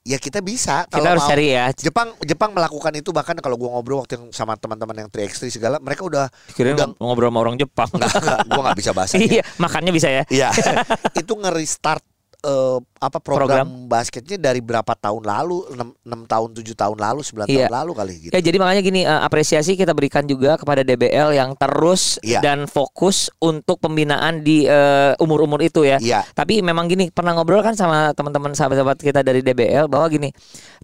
Ya 0.00 0.16
kita 0.16 0.40
bisa 0.40 0.88
Kita 0.88 0.96
kalau 0.96 1.12
harus 1.12 1.22
mau. 1.22 1.30
cari 1.30 1.46
ya. 1.52 1.68
Jepang 1.76 2.16
Jepang 2.24 2.50
melakukan 2.56 2.88
itu 2.96 3.12
bahkan 3.12 3.36
kalau 3.36 3.60
gua 3.60 3.76
ngobrol 3.76 4.00
waktu 4.00 4.16
yang 4.16 4.32
sama 4.32 4.56
teman-teman 4.56 5.04
yang 5.04 5.08
3x3 5.12 5.52
segala 5.52 5.76
mereka 5.76 6.08
udah 6.08 6.32
Kirain 6.56 6.72
udah 6.72 6.96
ngobrol 6.96 7.28
sama 7.28 7.38
orang 7.44 7.56
Jepang. 7.60 7.84
enggak, 7.92 8.08
enggak 8.16 8.38
gua 8.48 8.62
nggak 8.64 8.78
bisa 8.80 8.90
bahasanya. 8.96 9.28
iya, 9.38 9.44
makannya 9.60 9.92
bisa 9.92 10.08
ya. 10.08 10.24
Iya. 10.32 10.48
itu 11.20 11.32
nge-restart 11.36 12.00
eh, 12.42 12.78
apa 12.96 13.16
program, 13.16 13.86
basketnya 13.86 14.36
dari 14.36 14.60
berapa 14.60 14.92
tahun 14.92 15.24
lalu 15.24 15.72
6, 15.72 16.04
6 16.04 16.24
tahun 16.26 16.48
7 16.52 16.74
tahun 16.74 16.96
lalu 16.96 17.20
9 17.22 17.48
Iya. 17.48 17.64
tahun 17.64 17.72
lalu 17.72 17.92
kali 17.94 18.14
gitu. 18.20 18.32
Ya 18.32 18.40
jadi 18.40 18.56
makanya 18.56 18.82
gini 18.82 19.00
eh, 19.02 19.20
apresiasi 19.20 19.72
kita 19.72 19.90
berikan 19.90 20.24
juga 20.24 20.54
kepada 20.54 20.80
DBL 20.80 21.32
yang 21.32 21.52
terus 21.54 22.20
Iya. 22.20 22.40
dan 22.40 22.64
fokus 22.64 23.32
untuk 23.38 23.80
pembinaan 23.80 24.40
di 24.40 24.64
eh, 24.64 25.16
umur-umur 25.16 25.60
itu 25.60 25.82
ya. 25.82 25.96
Iya. 25.96 26.24
Tapi 26.30 26.60
memang 26.60 26.86
gini 26.86 27.08
pernah 27.08 27.32
ngobrol 27.32 27.60
kan 27.60 27.72
sama 27.72 28.12
teman-teman 28.12 28.52
sahabat-sahabat 28.52 28.98
kita 28.98 29.20
dari 29.20 29.40
DBL 29.40 29.86
bahwa 29.86 30.04
gini 30.06 30.28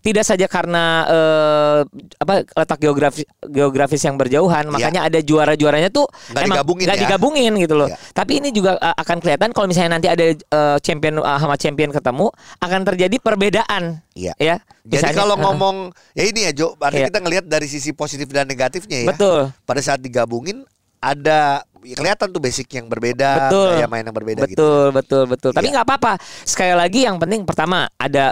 tidak 0.00 0.25
saja 0.25 0.47
karena 0.47 1.05
eh, 1.05 1.81
apa 2.17 2.35
letak 2.47 2.79
geografis 2.79 3.25
geografis 3.43 4.00
yang 4.00 4.17
berjauhan 4.17 4.69
makanya 4.69 5.05
ada 5.05 5.20
juara-juaranya 5.20 5.88
tuh 5.88 6.09
Nggak 6.32 6.43
emang 6.43 6.56
digabungin 6.56 6.85
nggak 6.87 6.97
ya. 6.97 7.02
digabungin 7.05 7.52
gitu 7.61 7.75
loh. 7.75 7.88
Iya. 7.88 7.97
Tapi 8.12 8.32
ini 8.41 8.49
juga 8.50 8.76
eh, 8.76 8.97
akan 8.97 9.17
kelihatan 9.20 9.50
kalau 9.52 9.67
misalnya 9.67 10.00
nanti 10.00 10.09
ada 10.09 10.25
eh, 10.32 10.76
champion 10.81 11.20
eh, 11.20 11.38
sama 11.47 11.57
champion 11.57 11.95
ketemu 11.95 12.26
akan 12.59 12.81
terjadi 12.83 13.17
perbedaan. 13.23 14.03
Iya. 14.12 14.35
Ya. 14.37 14.57
Jadi 14.83 15.03
Misalnya, 15.03 15.19
kalau 15.23 15.35
eh, 15.38 15.43
ngomong 15.47 15.76
ya 16.12 16.25
ini 16.26 16.41
ya 16.47 16.53
Jo, 16.53 16.67
berarti 16.75 17.00
Iya. 17.03 17.09
kita 17.15 17.21
ngelihat 17.23 17.45
dari 17.47 17.67
sisi 17.71 17.95
positif 17.95 18.26
dan 18.35 18.50
negatifnya 18.50 19.07
ya. 19.07 19.09
betul. 19.15 19.41
Pada 19.62 19.81
saat 19.81 20.03
digabungin 20.03 20.67
ada 20.99 21.62
ya 21.87 21.95
kelihatan 21.95 22.26
tuh 22.28 22.43
basic 22.43 22.66
yang 22.75 22.90
berbeda, 22.90 23.47
Betul. 23.47 23.78
gaya 23.78 23.87
main 23.87 24.02
yang 24.02 24.12
berbeda 24.12 24.43
gitu. 24.45 24.59
betul, 24.59 24.87
betul, 24.90 25.23
betul. 25.31 25.50
Tapi 25.55 25.71
Iya. 25.71 25.75
nggak 25.78 25.87
apa-apa. 25.87 26.12
Sekali 26.43 26.75
lagi 26.75 27.07
yang 27.07 27.16
penting 27.16 27.47
pertama 27.47 27.87
ada 27.95 28.25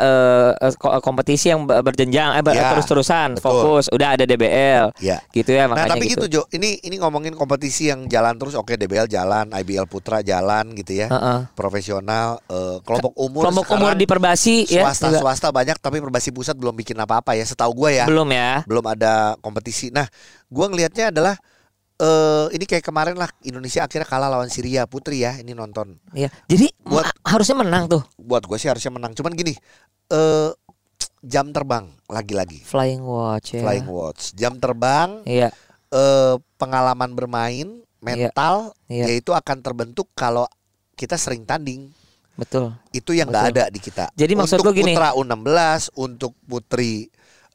ko- 0.74 0.98
kompetisi 0.98 1.48
yang 1.48 1.62
ber- 1.62 1.80
berjenjang, 1.80 2.34
eh, 2.34 2.42
Iya, 2.42 2.74
terus-terusan, 2.74 3.38
betul. 3.38 3.44
fokus. 3.46 3.86
Udah 3.88 4.18
ada 4.18 4.24
DBL, 4.24 4.90
Iya. 4.98 5.22
gitu 5.30 5.50
ya 5.50 5.70
Nah 5.70 5.78
makanya 5.78 5.94
tapi 5.94 6.10
gitu. 6.10 6.26
Jo, 6.26 6.42
ini 6.50 6.82
ini 6.82 6.98
ngomongin 6.98 7.32
kompetisi 7.32 7.86
yang 7.86 8.04
jalan 8.06 8.34
terus, 8.34 8.58
oke 8.58 8.74
DBL 8.74 9.06
jalan, 9.06 9.46
IBL 9.52 9.86
Putra 9.86 10.18
jalan 10.20 10.74
gitu 10.74 10.96
ya, 10.96 11.06
Heeh. 11.06 11.38
profesional, 11.54 12.42
eh, 12.46 12.76
kelompok 12.82 13.14
umur, 13.14 13.42
Kelompok 13.46 13.66
umur 13.70 13.92
di 13.94 14.04
Perbasi 14.04 14.66
ya 14.66 14.82
swasta 14.82 15.06
juga 15.08 15.20
swasta 15.22 15.48
banyak, 15.50 15.76
tapi 15.78 16.00
Perbasi 16.00 16.30
Pusat 16.30 16.56
belum 16.56 16.74
bikin 16.74 16.96
apa-apa 16.96 17.36
ya, 17.36 17.44
setahu 17.44 17.70
gue 17.76 18.00
ya, 18.00 18.04
belum 18.08 18.26
ya. 18.26 18.64
belum 18.64 18.84
ada 18.88 19.36
kompetisi. 19.38 19.92
Nah, 19.92 20.08
gue 20.48 20.66
ngelihatnya 20.66 21.12
adalah 21.12 21.36
eh 21.94 22.46
ini 22.50 22.64
kayak 22.64 22.82
kemarin 22.82 23.14
lah 23.14 23.30
Indonesia 23.40 23.86
akhirnya 23.86 24.04
kalah 24.04 24.26
lawan 24.26 24.50
Syria 24.50 24.82
Putri 24.84 25.22
ya, 25.22 25.38
ini 25.38 25.54
nonton. 25.54 25.94
Iya. 26.10 26.26
Jadi 26.46 26.74
Buat- 26.82 27.14
harusnya 27.22 27.54
menang 27.54 27.86
tuh 27.86 28.02
Buat 28.18 28.44
gue 28.44 28.58
sih 28.58 28.66
harusnya 28.66 28.90
menang, 28.90 29.14
cuman 29.14 29.30
gini, 29.32 29.54
eh 30.08 30.50
jam 31.22 31.48
terbang 31.50 31.88
lagi-lagi. 32.04 32.60
Flying 32.60 33.00
Watch 33.00 33.54
ya. 33.54 33.62
Flying 33.62 33.88
Watch, 33.88 34.34
jam 34.34 34.58
terbang, 34.58 35.22
Iya. 35.24 35.54
eh, 35.88 36.34
pengalaman 36.58 37.14
bermain, 37.14 37.80
mental, 37.98 38.74
Iya. 38.84 39.08
yaitu 39.08 39.30
akan 39.30 39.62
terbentuk 39.62 40.10
kalau 40.12 40.44
kita 40.94 41.14
sering 41.14 41.46
tanding. 41.46 41.94
Betul. 42.34 42.74
Itu 42.90 43.14
yang 43.14 43.30
nggak 43.30 43.46
ada 43.54 43.64
di 43.70 43.78
kita. 43.78 44.10
Jadi 44.12 44.34
maksud 44.34 44.58
untuk 44.58 44.74
gini- 44.74 44.92
putra 44.92 45.14
U16, 45.14 45.94
untuk 45.94 46.34
putri 46.44 47.06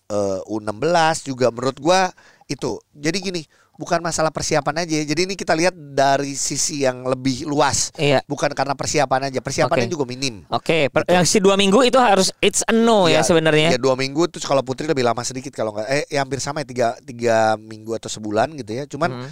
eh, 0.10 0.42
U16 0.50 1.22
juga 1.22 1.54
menurut 1.54 1.78
gua 1.78 2.10
itu. 2.48 2.82
Jadi 2.98 3.18
gini, 3.22 3.42
bukan 3.80 4.04
masalah 4.04 4.28
persiapan 4.28 4.84
aja. 4.84 5.00
Jadi 5.00 5.24
ini 5.24 5.40
kita 5.40 5.56
lihat 5.56 5.72
dari 5.72 6.36
sisi 6.36 6.84
yang 6.84 7.08
lebih 7.08 7.48
luas. 7.48 7.96
Iya. 7.96 8.20
Bukan 8.28 8.52
karena 8.52 8.76
persiapan 8.76 9.32
aja. 9.32 9.40
Persiapannya 9.40 9.88
Oke. 9.88 9.94
juga 9.96 10.04
minim. 10.04 10.44
Oke, 10.52 10.92
per- 10.92 11.08
yang 11.08 11.24
si 11.24 11.40
dua 11.40 11.56
minggu 11.56 11.80
itu 11.88 11.96
harus 11.96 12.36
it's 12.44 12.60
a 12.68 12.76
no 12.76 13.08
ya, 13.08 13.24
sebenarnya. 13.24 13.72
Ya 13.72 13.80
dua 13.80 13.96
minggu 13.96 14.28
terus 14.28 14.44
kalau 14.44 14.60
putri 14.60 14.84
lebih 14.84 15.08
lama 15.08 15.24
sedikit 15.24 15.56
kalau 15.56 15.72
nggak 15.72 15.88
eh 15.88 16.04
ya 16.12 16.20
hampir 16.20 16.44
sama 16.44 16.60
ya 16.60 16.68
tiga 16.68 16.88
tiga 17.00 17.38
minggu 17.56 17.96
atau 17.96 18.12
sebulan 18.12 18.52
gitu 18.60 18.72
ya. 18.76 18.84
Cuman 18.84 19.24
Hmm. 19.24 19.30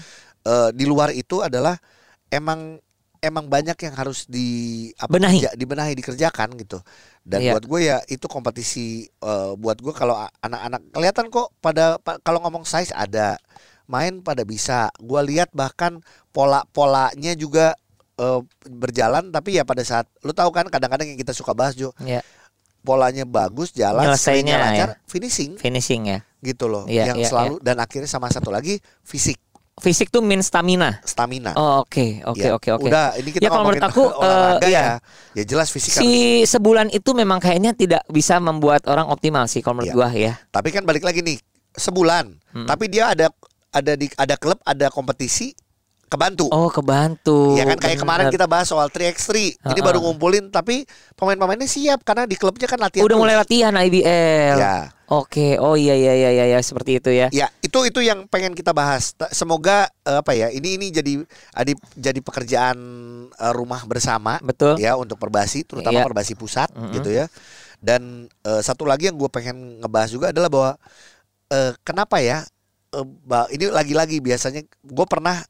eh, 0.48 0.70
di 0.72 0.88
luar 0.88 1.12
itu 1.12 1.44
adalah 1.44 1.76
emang 2.32 2.80
emang 3.18 3.50
banyak 3.50 3.76
yang 3.82 3.98
harus 3.98 4.30
di 4.30 4.48
apa, 4.96 5.18
Benahi. 5.18 5.42
kerja- 5.44 5.56
dibenahi 5.58 5.94
dikerjakan 5.98 6.54
gitu. 6.56 6.80
Dan 7.28 7.44
Iya. 7.44 7.52
buat 7.58 7.66
gue 7.68 7.80
ya 7.84 7.98
itu 8.08 8.24
kompetisi 8.30 9.04
eh, 9.10 9.52
buat 9.60 9.76
gue 9.76 9.92
kalau 9.92 10.16
anak-anak 10.40 10.96
kelihatan 10.96 11.28
kok 11.28 11.52
pada 11.60 12.00
pa- 12.00 12.22
kalau 12.22 12.40
ngomong 12.46 12.64
size 12.64 12.94
ada 12.96 13.36
main 13.88 14.20
pada 14.20 14.44
bisa. 14.44 14.92
Gua 14.98 15.20
lihat 15.20 15.50
bahkan 15.52 16.00
pola-polanya 16.32 17.34
juga 17.34 17.74
eh, 18.16 18.42
berjalan 18.66 19.30
tapi 19.30 19.54
ya 19.54 19.64
pada 19.64 19.82
saat 19.82 20.06
lu 20.22 20.32
tahu 20.32 20.50
kan 20.50 20.66
kadang-kadang 20.66 21.08
yang 21.08 21.18
kita 21.18 21.32
suka 21.32 21.52
bahas 21.52 21.74
Jo 21.74 21.92
Ya, 22.00 22.22
polanya 22.80 23.24
bagus 23.24 23.70
jalan 23.72 24.04
Nyelesainya 24.04 24.34
swingnya 24.42 24.58
lancar 24.60 24.90
ya. 24.90 24.96
finishing 25.06 25.52
finishing 25.56 26.02
ya. 26.08 26.20
gitu 26.40 26.66
loh 26.66 26.86
Iya, 26.86 27.10
yang 27.10 27.18
iya, 27.18 27.28
selalu 27.28 27.60
dan 27.60 27.78
akhirnya 27.78 28.06
sama 28.06 28.28
satu 28.28 28.50
lagi 28.50 28.78
fisik 29.02 29.38
Fisik 29.78 30.10
tuh 30.10 30.26
mean 30.26 30.42
stamina. 30.42 30.98
stamina 31.04 31.54
Oh, 31.54 31.86
oke, 31.86 32.26
oke, 32.26 32.42
Ya, 32.42 32.50
oke, 32.52 32.70
oke. 32.74 32.90
udah 32.90 33.14
ini 33.14 33.30
kita 33.30 33.46
Ya, 33.46 33.50
kalau 33.52 33.62
menurut 33.64 33.86
aku, 33.86 34.10
olahraga 34.10 34.66
eh, 34.66 34.72
ya 34.72 34.84
ya 35.36 35.44
jelas 35.46 35.70
fisik 35.70 35.94
harus- 35.94 36.02
Si 36.02 36.10
sebulan 36.50 36.90
itu 36.90 37.14
memang 37.14 37.38
kayaknya 37.38 37.72
tidak 37.72 38.02
bisa 38.08 38.40
membuat 38.40 38.82
orang 38.86 39.06
optimal 39.06 39.46
sih 39.46 39.62
kalau 39.62 39.78
menurut 39.78 39.94
Iya. 39.94 39.96
gua 39.96 40.10
ya. 40.10 40.34
tapi 40.50 40.70
kan 40.72 40.82
balik 40.82 41.04
lagi 41.04 41.22
nih 41.22 41.38
sebulan 41.72 42.34
Hmm. 42.50 42.66
tapi 42.66 42.90
dia 42.90 43.14
ada 43.14 43.30
ada 43.70 43.94
di 43.94 44.08
ada 44.14 44.36
klub 44.36 44.58
ada 44.62 44.88
kompetisi 44.88 45.52
kebantu 46.08 46.48
Oh, 46.48 46.72
kebantu. 46.72 47.54
Ya 47.54 47.68
kan 47.68 47.76
kayak 47.78 48.00
kemarin 48.00 48.26
bener. 48.26 48.36
kita 48.36 48.48
bahas 48.48 48.64
soal 48.66 48.88
3x3 48.88 49.28
Ini 49.28 49.52
Ha-ha. 49.60 49.84
baru 49.84 50.00
ngumpulin 50.00 50.48
Tapi 50.48 50.88
pemain-pemainnya 51.14 51.68
siap 51.68 52.00
Karena 52.02 52.24
di 52.24 52.34
klubnya 52.34 52.64
kan 52.64 52.80
latihan 52.80 53.04
udah 53.04 53.12
terus. 53.12 53.20
mulai 53.20 53.36
latihan 53.36 53.76
IBL. 53.76 54.56
Ya 54.56 54.78
Oke, 55.06 55.56
oh 55.56 55.76
iya 55.76 55.96
iya 55.96 56.14
iya 56.14 56.30
iya 56.34 56.46
ya, 56.50 56.60
seperti 56.60 57.00
itu 57.00 57.08
ya. 57.08 57.32
Ya, 57.32 57.48
itu 57.62 57.80
itu 57.82 58.00
yang 58.00 58.28
pengen 58.28 58.52
kita 58.52 58.72
bahas. 58.72 59.16
Semoga 59.32 59.88
eh, 60.04 60.20
apa 60.20 60.32
ya? 60.32 60.52
Ini 60.52 60.76
ini 60.76 60.92
jadi 60.92 61.24
adi, 61.54 61.80
jadi 61.96 62.20
pekerjaan 62.20 62.76
eh, 63.32 63.54
rumah 63.56 63.84
bersama 63.84 64.36
Betul. 64.42 64.76
ya 64.76 64.96
untuk 64.96 65.16
Perbasi, 65.16 65.64
terutama 65.64 66.04
Iya. 66.04 66.08
Perbasi 66.08 66.36
pusat 66.36 66.68
Mm-mm. 66.72 66.92
gitu 66.92 67.08
ya. 67.14 67.32
Dan 67.80 68.28
eh, 68.44 68.60
satu 68.60 68.84
lagi 68.84 69.08
yang 69.08 69.16
gue 69.16 69.28
pengen 69.28 69.80
ngebahas 69.80 70.12
juga 70.12 70.36
adalah 70.36 70.52
bahwa 70.52 70.72
eh, 71.50 71.72
kenapa 71.82 72.20
ya? 72.20 72.44
Ba- 73.28 73.50
ini 73.52 73.68
lagi-lagi 73.70 74.18
biasanya 74.24 74.64
gue 74.68 75.08
pernah 75.08 75.44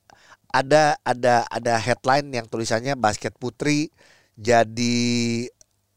ada 0.49 0.95
ada 1.03 1.43
ada 1.51 1.73
headline 1.77 2.27
yang 2.33 2.47
tulisannya 2.49 2.95
basket 2.97 3.35
putri 3.37 3.91
jadi 4.37 4.97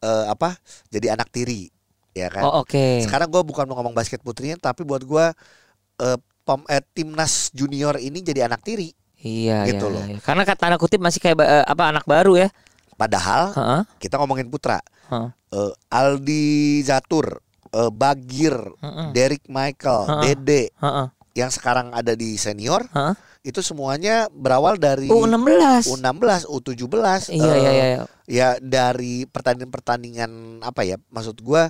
eh, 0.01 0.25
apa? 0.29 0.57
Jadi 0.89 1.07
anak 1.13 1.29
tiri, 1.33 1.69
ya 2.17 2.29
kan? 2.33 2.45
Oh, 2.45 2.65
oke. 2.65 3.05
Sekarang 3.05 3.29
gue 3.29 3.43
bukan 3.45 3.65
mau 3.69 3.79
ngomong 3.81 3.97
basket 3.97 4.21
putrinya, 4.25 4.57
tapi 4.57 4.85
buat 4.85 5.05
gue 5.05 5.27
eh, 6.03 6.19
pem- 6.45 6.69
eh, 6.69 6.83
timnas 6.97 7.53
junior 7.53 7.97
ini 8.01 8.21
jadi 8.25 8.49
anak 8.49 8.65
tiri. 8.65 8.91
Iya, 9.21 9.69
gitu 9.69 9.93
iya, 9.93 9.93
loh. 9.93 10.05
iya. 10.09 10.17
Karena 10.25 10.43
kata 10.49 10.61
tanda 10.65 10.77
kutip 10.81 11.01
masih 11.01 11.21
kayak 11.21 11.37
eh, 11.45 11.65
apa 11.69 11.93
anak 11.93 12.05
baru 12.09 12.41
ya. 12.41 12.49
Padahal 12.97 13.53
Heeh. 13.57 13.83
kita 14.01 14.17
ngomongin 14.21 14.49
putra, 14.49 14.81
Heeh. 15.13 15.29
Eh, 15.51 15.73
Aldi 15.93 16.81
Zatur, 16.85 17.41
eh, 17.75 17.91
Bagir, 17.93 18.57
Heeh. 18.81 19.09
Derek 19.13 19.45
Michael, 19.51 20.09
Ha-ha. 20.09 20.23
Dede, 20.25 20.73
Heeh. 20.81 21.07
Yang 21.41 21.49
sekarang 21.49 21.91
ada 21.97 22.13
di 22.13 22.37
senior, 22.37 22.85
Heeh. 22.93 23.15
itu 23.41 23.65
semuanya 23.65 24.29
berawal 24.29 24.77
dari 24.77 25.09
U16. 25.09 25.89
U16, 25.89 26.45
U17. 26.47 27.33
Iya, 27.33 27.53
eh, 27.57 27.59
iya, 27.59 27.73
iya. 27.73 28.03
Ya 28.31 28.49
dari 28.61 29.25
pertandingan-pertandingan 29.27 30.63
apa 30.63 30.85
ya? 30.85 31.01
Maksud 31.11 31.41
gue 31.41 31.63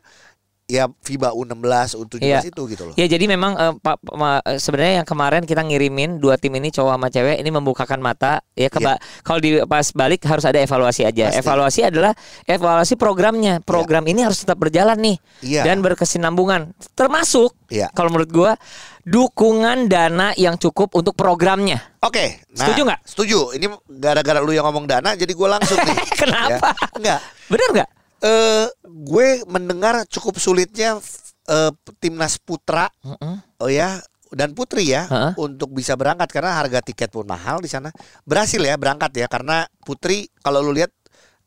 ya 0.71 0.87
FIBA 1.03 1.35
U16, 1.35 1.99
U17 1.99 2.23
Iya. 2.23 2.41
itu 2.47 2.63
gitu 2.65 2.83
loh. 2.87 2.95
Ya 2.95 3.05
jadi 3.05 3.27
memang 3.27 3.53
eh, 3.55 3.75
Pak 3.75 3.99
ma- 4.15 4.39
sebenarnya 4.55 5.03
yang 5.03 5.09
kemarin 5.09 5.43
kita 5.43 5.61
ngirimin 5.61 6.17
dua 6.17 6.39
tim 6.39 6.55
ini 6.55 6.71
cowok 6.71 6.95
sama 6.95 7.09
cewek 7.11 7.37
ini 7.37 7.51
membukakan 7.51 7.99
mata 7.99 8.39
ya 8.55 8.71
keba 8.71 8.95
kalau 9.21 9.43
di 9.43 9.59
pas 9.67 9.91
balik 9.91 10.23
harus 10.25 10.47
ada 10.47 10.57
evaluasi 10.57 11.03
aja. 11.03 11.29
Pasti. 11.29 11.41
Evaluasi 11.43 11.81
adalah 11.83 12.13
evaluasi 12.45 12.95
programnya. 12.95 13.59
Program 13.61 14.07
ini 14.07 14.23
harus 14.23 14.41
tetap 14.41 14.57
berjalan 14.57 14.95
nih 14.97 15.17
Iya. 15.43 15.63
dan 15.67 15.83
berkesinambungan. 15.83 16.71
Termasuk 16.95 17.59
Iya. 17.67 17.91
kalau 17.91 18.09
menurut 18.09 18.31
gua 18.31 18.53
dukungan 19.03 19.89
dana 19.89 20.31
yang 20.37 20.55
cukup 20.55 20.93
untuk 20.93 21.17
programnya. 21.17 21.81
Oke, 22.01 22.45
nah, 22.53 22.63
Setuju 22.63 22.81
nggak? 22.85 23.01
Setuju. 23.03 23.39
Ini 23.57 23.67
gara-gara 23.91 24.39
lu 24.39 24.53
yang 24.53 24.65
ngomong 24.65 24.85
dana, 24.85 25.13
jadi 25.13 25.29
gue 25.29 25.49
langsung 25.49 25.77
nih. 25.77 25.97
Kenapa? 26.21 26.73
Ya. 26.73 26.97
Enggak. 26.97 27.21
Benar 27.49 27.69
nggak? 27.75 27.89
Eh, 28.21 28.67
gue 28.85 29.29
mendengar 29.49 30.05
cukup 30.05 30.37
sulitnya 30.37 31.01
eh, 31.49 31.73
timnas 31.99 32.37
putra, 32.37 32.93
Heeh. 33.01 33.37
oh 33.59 33.71
ya, 33.73 33.97
dan 34.31 34.53
putri 34.53 34.93
ya, 34.93 35.09
Heeh. 35.09 35.33
untuk 35.41 35.73
bisa 35.73 35.97
berangkat 35.97 36.29
karena 36.29 36.53
harga 36.55 36.85
tiket 36.85 37.09
pun 37.09 37.25
mahal 37.25 37.59
di 37.59 37.67
sana. 37.67 37.89
Berhasil 38.29 38.61
ya 38.61 38.77
berangkat 38.77 39.17
ya, 39.17 39.27
karena 39.27 39.65
putri 39.83 40.29
kalau 40.45 40.61
lu 40.61 40.77
lihat 40.77 40.93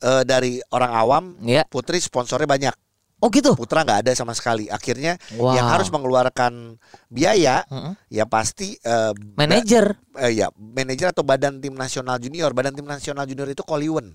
eh, 0.02 0.24
dari 0.26 0.60
orang 0.74 0.92
awam, 0.92 1.24
Ya. 1.46 1.64
putri 1.70 2.02
sponsornya 2.02 2.50
banyak. 2.50 2.76
Oh 3.24 3.32
gitu. 3.32 3.56
Putra 3.56 3.88
nggak 3.88 4.04
ada 4.04 4.12
sama 4.12 4.36
sekali. 4.36 4.68
Akhirnya 4.68 5.16
Wow. 5.40 5.56
yang 5.56 5.64
harus 5.72 5.88
mengeluarkan 5.88 6.76
biaya 7.08 7.64
Heeh. 7.72 7.94
ya 8.12 8.28
pasti 8.28 8.76
eh, 8.84 9.12
ba- 9.16 9.48
Manajer. 9.48 9.96
eh, 10.20 10.44
ya 10.44 10.52
manajer 10.60 11.16
atau 11.16 11.24
badan 11.24 11.64
tim 11.64 11.72
nasional 11.72 12.20
junior. 12.20 12.52
Badan 12.52 12.76
tim 12.76 12.84
nasional 12.84 13.24
junior 13.24 13.48
itu 13.48 13.64
Koliwen. 13.64 14.12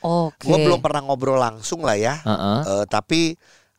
Oke. 0.00 0.44
Gue 0.44 0.58
belum 0.60 0.78
pernah 0.78 1.00
ngobrol 1.00 1.36
langsung 1.36 1.80
lah 1.80 1.94
ya. 1.94 2.18
Heeh. 2.18 2.58
Eh, 2.64 2.84
tapi 2.86 3.34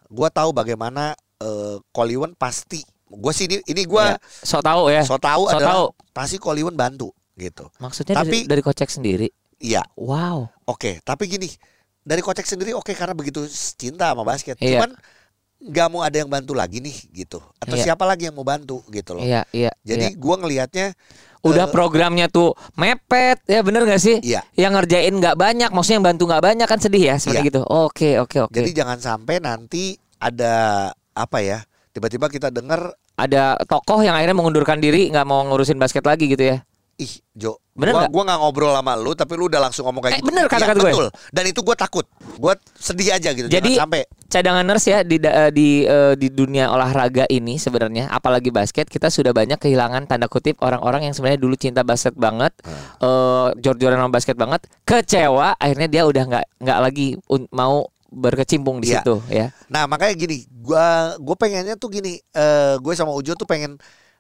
gue 0.05 0.29
tahu 0.29 0.49
bagaimana 0.51 1.11
eh, 1.37 1.77
Koliwen 1.89 2.33
pasti. 2.33 2.81
Gue 3.05 3.31
sih 3.31 3.45
ini 3.45 3.61
ini 3.65 3.83
gue 3.83 4.03
Ya. 4.03 4.19
So 4.41 4.59
tahu 4.59 4.89
ya. 4.89 5.01
so 5.01 5.15
tahu 5.15 5.45
So 5.45 5.55
adalah 5.55 5.75
tahu. 5.79 5.85
pasti 6.11 6.35
Koliwen 6.35 6.73
bantu 6.73 7.11
gitu. 7.33 7.69
Maksudnya 7.77 8.17
Tapi- 8.17 8.43
dari, 8.43 8.49
dari 8.49 8.61
kocek 8.61 8.89
sendiri. 8.89 9.27
Iya, 9.57 9.81
Wow. 9.95 10.49
oke. 10.65 11.01
Tapi 11.01 11.23
gini, 11.25 11.49
dari 11.99 12.19
kocek 12.19 12.43
sendiri 12.43 12.71
oke 12.71 12.91
karena 12.91 13.11
begitu 13.11 13.41
cinta 13.73 14.11
sama 14.11 14.21
basket. 14.21 14.53
Iya. 14.57 14.85
Cuman 14.85 14.91
nggak 15.59 15.87
mau 15.89 16.01
ada 16.01 16.13
yang 16.13 16.27
bantu 16.27 16.53
lagi 16.53 16.77
nih 16.77 16.93
gitu. 17.11 17.41
Atau 17.57 17.73
Iya. 17.73 17.89
siapa 17.89 18.05
lagi 18.05 18.25
yang 18.25 18.33
mau 18.33 18.45
bantu 18.45 18.85
gitu 18.87 19.13
loh. 19.13 19.25
Iya, 19.25 19.49
iya. 19.49 19.73
Jadi 19.81 20.13
iya. 20.13 20.15
gue 20.15 20.35
ngelihatnya 20.35 20.87
udah 21.53 21.65
eh, 21.67 21.71
programnya 21.71 22.27
tuh 22.27 22.53
mepet 22.75 23.39
ya 23.47 23.59
bener 23.63 23.87
gak 23.87 24.01
sih? 24.01 24.17
Iya. 24.19 24.43
Yang 24.55 24.71
ngerjain 24.83 25.13
nggak 25.17 25.35
banyak, 25.35 25.69
maksudnya 25.71 25.97
yang 25.99 26.07
bantu 26.09 26.23
nggak 26.27 26.43
banyak 26.43 26.67
kan 26.67 26.79
sedih 26.79 27.03
ya 27.11 27.15
seperti 27.19 27.39
Iya. 27.43 27.49
gitu. 27.49 27.61
Oke, 27.63 28.19
oke, 28.19 28.37
oke. 28.47 28.55
Jadi 28.55 28.71
jangan 28.75 28.97
sampai 28.99 29.39
nanti 29.39 29.95
ada 30.17 30.89
apa 31.13 31.37
ya? 31.41 31.63
Tiba-tiba 31.93 32.29
kita 32.29 32.53
dengar 32.53 32.93
Ada 33.17 33.57
tokoh 33.65 34.05
yang 34.05 34.13
akhirnya 34.13 34.37
mengundurkan 34.37 34.77
diri 34.77 35.09
nggak 35.09 35.25
mau 35.25 35.41
ngurusin 35.41 35.81
basket 35.81 36.05
lagi 36.05 36.29
gitu 36.29 36.53
ya. 36.53 36.61
Ih 36.97 37.13
Jo, 37.31 37.61
Bener 37.71 37.93
gua 37.93 38.01
nggak? 38.01 38.09
gua 38.09 38.23
nggak 38.25 38.39
ngobrol 38.41 38.73
sama 38.73 38.93
lu 38.93 39.13
tapi 39.13 39.33
lu 39.33 39.45
udah 39.45 39.61
langsung 39.61 39.85
ngomong 39.85 40.01
kayak 40.01 40.13
Eh, 40.13 40.19
gitu. 40.19 40.27
bener 40.27 40.45
kata-kata 40.45 40.73
Iya, 40.73 40.81
gue. 40.81 40.91
Betul. 40.91 41.07
Dan 41.29 41.43
itu 41.45 41.59
gue 41.61 41.75
takut. 41.75 42.05
Gue 42.35 42.53
sedih 42.73 43.09
aja 43.13 43.29
gitu. 43.31 43.45
Jadi 43.45 43.71
jangan 43.71 43.83
sampai 43.85 44.01
cadanganers 44.27 44.81
ya 44.83 44.97
di 45.01 45.17
da- 45.17 45.49
di 45.49 45.67
eh, 45.83 46.13
di 46.13 46.27
dunia 46.27 46.67
olahraga 46.67 47.23
ini 47.27 47.55
sebenarnya 47.55 48.09
apalagi 48.09 48.49
basket 48.49 48.85
kita 48.87 49.07
sudah 49.07 49.29
banyak 49.31 49.55
kehilangan 49.55 50.03
tanda 50.05 50.25
kutip 50.25 50.57
orang-orang 50.59 51.05
yang 51.05 51.13
sebenarnya 51.13 51.37
dulu 51.37 51.53
cinta 51.53 51.81
basket 51.81 52.13
banget, 52.13 52.57
eh 52.97 53.47
jor-joran 53.55 53.95
sama 53.95 54.09
basket 54.09 54.33
banget, 54.35 54.65
kecewa 54.81 55.53
akhirnya 55.55 55.87
dia 55.87 56.03
udah 56.03 56.23
nggak 56.25 56.45
nggak 56.59 56.79
lagi 56.81 57.07
mau 57.51 57.85
berkecimpung 58.09 58.79
di 58.79 58.89
Iya. 58.89 58.99
situ 58.99 59.15
ya. 59.29 59.53
Nah 59.67 59.85
makanya 59.85 60.17
gini, 60.17 60.49
gua 60.57 61.13
gue 61.15 61.35
pengennya 61.35 61.75
tuh 61.75 61.91
gini, 61.91 62.17
eh 62.31 62.75
gue 62.75 62.93
sama 62.93 63.11
Ujo 63.11 63.35
tuh 63.35 63.45
pengen 63.45 63.77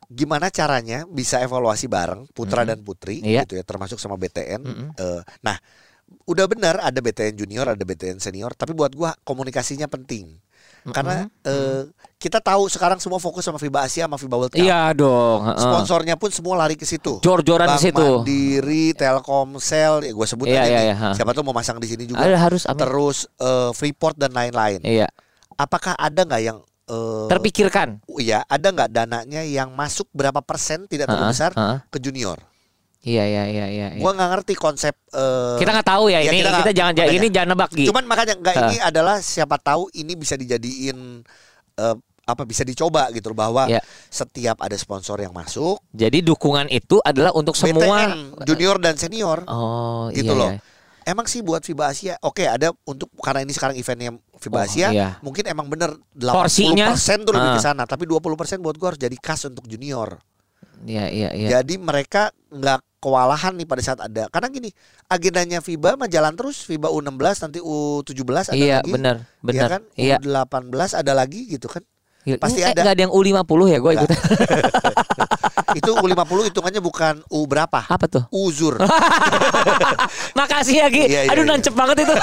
gimana 0.07 0.47
caranya 0.47 1.03
bisa 1.05 1.39
evaluasi 1.39 1.85
bareng 1.85 2.31
putra 2.31 2.63
dan 2.63 2.79
putri 2.79 3.19
Iya. 3.19 3.43
gitu 3.43 3.59
ya, 3.59 3.63
termasuk 3.63 3.99
sama 3.99 4.15
BTN. 4.15 4.61
Mm-mm. 4.63 4.87
Eh, 4.95 5.21
nah 5.41 5.59
udah 6.23 6.47
benar 6.47 6.79
ada 6.79 6.95
BTN 6.97 7.35
junior, 7.35 7.67
ada 7.67 7.83
BTN 7.83 8.17
senior, 8.17 8.55
tapi 8.55 8.71
buat 8.71 8.95
gua 8.95 9.11
komunikasinya 9.21 9.85
penting. 9.85 10.39
Karena 10.87 11.27
eh, 11.43 11.83
kita 12.15 12.39
tahu 12.39 12.71
sekarang 12.71 12.95
semua 13.03 13.19
fokus 13.19 13.43
sama 13.43 13.59
FIBA 13.59 13.83
Asia 13.83 14.07
sama 14.07 14.15
FIBA 14.15 14.35
World 14.39 14.53
Cup. 14.55 14.63
Iya 14.63 14.95
dong. 14.95 15.43
heeh. 15.43 15.59
Sponsornya 15.59 16.15
pun 16.15 16.31
semua 16.31 16.55
lari 16.55 16.79
ke 16.79 16.87
situ. 16.87 17.19
Jor-joran 17.19 17.75
ke 17.75 17.91
situ. 17.91 17.99
Mandiri, 18.23 18.95
Telkomsel, 18.95 20.07
ya 20.07 20.15
gue 20.15 20.23
sebut 20.25 20.47
Iya, 20.47 20.63
aja 20.63 20.69
iya, 20.71 20.79
nih. 20.79 20.85
iya. 20.95 21.11
Siapa 21.11 21.35
tuh 21.35 21.43
mau 21.43 21.51
masang 21.51 21.75
di 21.77 21.91
sini 21.91 22.07
juga. 22.07 22.23
Ada 22.23 22.39
harus 22.39 22.63
amin. 22.63 22.79
Terus 22.79 23.27
eh, 23.35 23.71
Freeport 23.75 24.15
dan 24.15 24.31
lain-lain. 24.31 24.79
Iya. 24.79 25.11
Apakah 25.59 25.91
ada 25.93 26.23
nggak 26.23 26.39
yang 26.41 26.63
eh, 26.87 27.27
Terpikirkan. 27.27 27.99
ya 28.17 28.41
ada 28.43 28.67
nggak 28.67 28.89
dananya 28.89 29.41
yang 29.41 29.71
masuk 29.71 30.07
berapa 30.11 30.39
persen 30.39 30.85
tidak 30.85 31.07
terlalu 31.07 31.31
besar 31.31 31.51
heeh. 31.51 31.79
ke 31.87 31.97
junior? 31.97 32.39
Iya 32.99 33.23
iya 33.23 33.43
iya 33.45 33.65
iya. 33.67 33.87
iya. 33.93 33.99
Gua 33.99 34.11
nggak 34.11 34.29
ngerti 34.33 34.53
konsep. 34.55 34.95
eh, 35.09 35.55
kita 35.57 35.71
nggak 35.71 35.87
tahu 35.87 36.09
ya, 36.09 36.19
ya, 36.19 36.27
ini 36.27 36.39
kita 36.41 36.51
kita, 36.57 36.71
jangan 36.73 36.93
makanya. 36.93 37.13
ini 37.13 37.27
jangan 37.29 37.49
nebak 37.49 37.69
Gi. 37.71 37.85
Cuman 37.85 38.03
makanya 38.03 38.33
nggak 38.35 38.55
ini 38.65 38.77
adalah 38.79 39.15
siapa 39.19 39.55
tahu 39.55 39.87
ini 39.93 40.13
bisa 40.13 40.35
dijadiin 40.35 41.23
eh, 41.77 41.95
apa 42.27 42.43
bisa 42.43 42.67
dicoba 42.67 43.07
gitu 43.09 43.31
bahwa 43.31 43.71
Ya. 43.71 43.79
setiap 44.07 44.59
ada 44.59 44.75
sponsor 44.75 45.15
yang 45.15 45.31
masuk 45.31 45.79
Jadi 45.89 46.19
dukungan 46.19 46.67
itu 46.67 46.99
adalah 46.99 47.31
untuk 47.31 47.55
semua 47.55 48.11
BTN 48.11 48.43
junior 48.43 48.75
dan 48.77 48.95
senior 48.95 49.47
Oh, 49.47 50.11
gitu 50.11 50.31
iya, 50.31 50.39
loh. 50.39 50.51
iya. 50.51 50.59
Emang 51.07 51.23
sih 51.23 51.39
buat 51.39 51.63
FIBA 51.63 51.85
Asia, 51.87 52.13
oke 52.19 52.43
ada 52.43 52.75
untuk 52.83 53.07
karena 53.23 53.39
ini 53.39 53.55
sekarang 53.55 53.79
eventnya 53.79 54.11
FIBA 54.35 54.59
Oh, 54.59 54.65
Asia, 54.67 54.87
iya. 54.91 55.09
mungkin 55.23 55.47
emang 55.47 55.71
bener 55.71 55.95
80% 56.11 56.35
Porsinya, 56.35 56.85
tuh 57.23 57.31
lebih 57.31 57.51
ke 57.55 57.61
ah. 57.63 57.63
sana, 57.63 57.83
tapi 57.87 58.03
20% 58.03 58.27
buat 58.59 58.75
gua 58.75 58.91
harus 58.91 58.99
jadi 58.99 59.15
kas 59.15 59.47
untuk 59.47 59.63
junior. 59.65 60.19
Iya 60.83 61.07
iya 61.07 61.29
iya. 61.31 61.47
Jadi 61.57 61.79
mereka 61.79 62.29
nggak 62.51 62.99
kewalahan 62.99 63.55
nih 63.55 63.63
pada 63.63 63.79
saat 63.79 64.03
ada. 64.03 64.27
Karena 64.27 64.51
gini, 64.51 64.69
agendanya 65.07 65.63
FIBA 65.63 65.95
mah 65.95 66.11
jalan 66.11 66.35
terus, 66.35 66.67
FIBA 66.67 66.91
U16 66.91 67.39
nanti 67.39 67.59
U17 67.63 68.51
ada 68.51 68.53
Iya, 68.53 68.77
lagi. 68.83 68.91
benar, 68.91 69.15
Iya 69.15 69.41
benar. 69.41 69.69
kan? 69.71 69.81
Iya. 69.95 70.17
U18 70.19 70.91
ada 70.91 71.11
lagi 71.15 71.47
gitu 71.47 71.71
kan. 71.71 71.87
Pasti 72.35 72.59
Eh, 72.59 72.67
ada. 72.67 72.83
nggak 72.83 72.93
ada 72.93 73.03
yang 73.07 73.13
U50 73.15 73.61
ya 73.71 73.77
gue 73.79 73.91
ikut. 73.95 74.09
Itu 75.77 75.91
U50 75.93 76.49
hitungannya 76.49 76.81
bukan 76.81 77.13
U 77.29 77.45
berapa? 77.45 77.85
Apa 77.85 78.05
tuh? 78.09 78.23
Uzur. 78.33 78.81
Makasih 80.37 80.75
ya 80.81 80.87
Gi. 80.89 81.05
Iya, 81.07 81.21
iya, 81.27 81.31
Aduh 81.31 81.43
iya. 81.45 81.51
nancep 81.53 81.73
banget 81.73 82.03
itu. 82.05 82.15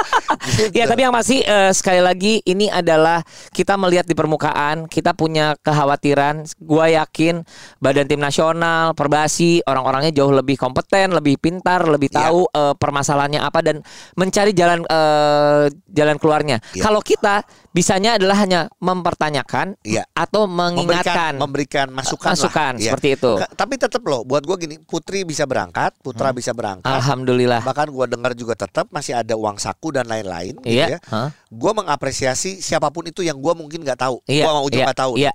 ya 0.78 0.84
tapi 0.86 1.00
yang 1.04 1.14
pasti 1.14 1.40
eh, 1.40 1.70
sekali 1.72 2.00
lagi 2.00 2.40
ini 2.44 2.68
adalah 2.68 3.20
kita 3.50 3.74
melihat 3.76 4.04
di 4.04 4.14
permukaan 4.14 4.86
kita 4.86 5.16
punya 5.16 5.56
kekhawatiran. 5.60 6.44
Gua 6.60 6.88
yakin 6.90 7.44
Badan 7.80 8.06
Tim 8.08 8.20
Nasional, 8.20 8.92
Perbasi, 8.92 9.64
orang-orangnya 9.64 10.12
jauh 10.12 10.32
lebih 10.32 10.56
kompeten, 10.56 11.12
lebih 11.16 11.40
pintar, 11.40 11.84
lebih 11.88 12.08
Iya. 12.12 12.28
tahu 12.30 12.40
eh, 12.46 12.74
permasalahannya 12.76 13.40
apa 13.40 13.60
dan 13.64 13.80
mencari 14.14 14.52
jalan 14.52 14.84
eh, 14.84 15.64
jalan 15.90 16.16
keluarnya. 16.20 16.60
Iya. 16.76 16.82
Kalau 16.84 17.00
kita 17.00 17.42
bisanya 17.74 18.14
adalah 18.14 18.38
hanya 18.38 18.70
mempertanyakan 18.78 19.74
Iya. 19.82 20.06
atau 20.14 20.46
memberikan 20.46 20.78
mengingatkan. 20.78 21.32
memberikan 21.34 21.86
masukan, 21.90 22.32
Masukan, 22.32 22.72
lah. 22.72 22.80
Iya. 22.80 22.90
seperti 22.94 23.08
itu. 23.18 23.32
Tapi 23.50 23.74
tetap 23.74 24.02
loh, 24.06 24.22
buat 24.22 24.40
gua 24.40 24.54
gini, 24.54 24.78
Putri 24.78 25.26
bisa 25.26 25.42
berangkat, 25.42 25.90
Putra 25.98 26.30
Hmm. 26.30 26.38
bisa 26.38 26.54
berangkat. 26.54 26.86
Alhamdulillah. 26.86 27.60
Bahkan 27.60 27.88
gua 27.90 28.06
dengar 28.06 28.32
juga 28.32 28.54
tetap 28.54 28.86
masih 28.88 29.12
ada 29.12 29.34
uang 29.34 29.58
saku 29.58 29.90
dan 29.90 30.06
lain-lain. 30.06 30.54
gitu 30.56 30.70
Iya. 30.70 30.96
ya. 30.96 30.98
Hah? 31.10 31.28
Gua 31.50 31.74
mengapresiasi 31.74 32.62
siapa 32.62 32.88
pun 32.88 33.04
itu 33.04 33.20
yang 33.20 33.36
gua 33.36 33.52
mungkin 33.52 33.82
nggak 33.82 33.98
tahu. 33.98 34.22
Iya, 34.24 34.46
Gua 34.46 34.52
mau 34.54 34.66
iya, 34.70 34.86
nggak 34.86 34.98
tahu. 34.98 35.12
iya. 35.18 35.32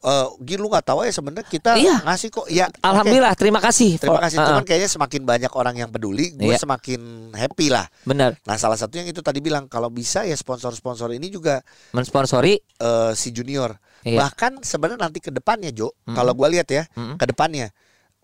Eh, 0.00 0.26
Gil 0.40 0.64
lu 0.64 0.72
nggak 0.72 0.80
tahu 0.82 1.04
ya 1.04 1.12
sebenarnya 1.12 1.44
kita 1.44 1.76
Iya. 1.76 2.00
ngasih 2.00 2.28
kok. 2.32 2.48
Ya. 2.48 2.72
Alhamdulillah, 2.80 3.36
terima 3.36 3.60
kasih. 3.60 4.00
Terima 4.00 4.16
for- 4.16 4.24
kasih. 4.24 4.40
uh-uh. 4.40 4.48
Cuman 4.48 4.64
kayaknya 4.64 4.88
semakin 4.88 5.22
banyak 5.22 5.52
orang 5.52 5.76
yang 5.76 5.92
peduli, 5.92 6.32
gue 6.32 6.48
Iya. 6.48 6.56
semakin 6.56 7.00
happy 7.30 7.68
lah. 7.68 7.84
benar 8.02 8.32
Nah, 8.42 8.56
salah 8.56 8.80
satunya 8.80 9.04
yang 9.04 9.12
itu 9.12 9.20
tadi 9.20 9.38
bilang 9.38 9.68
kalau 9.68 9.92
bisa 9.92 10.24
ya 10.24 10.32
sponsor-sponsor 10.32 11.12
ini 11.12 11.28
juga 11.28 11.60
mensponsori 11.92 12.56
eh, 12.56 13.12
si 13.12 13.28
junior. 13.28 13.76
Iya. 14.00 14.24
Bahkan 14.24 14.64
sebenarnya 14.64 15.04
nanti 15.04 15.20
ke 15.20 15.28
depannya, 15.28 15.68
Jo, 15.68 15.92
kalau 16.08 16.32
gua 16.32 16.48
lihat 16.48 16.66
ya, 16.66 16.88
Mm-mm. 16.90 17.20
ke 17.20 17.28
depannya 17.28 17.68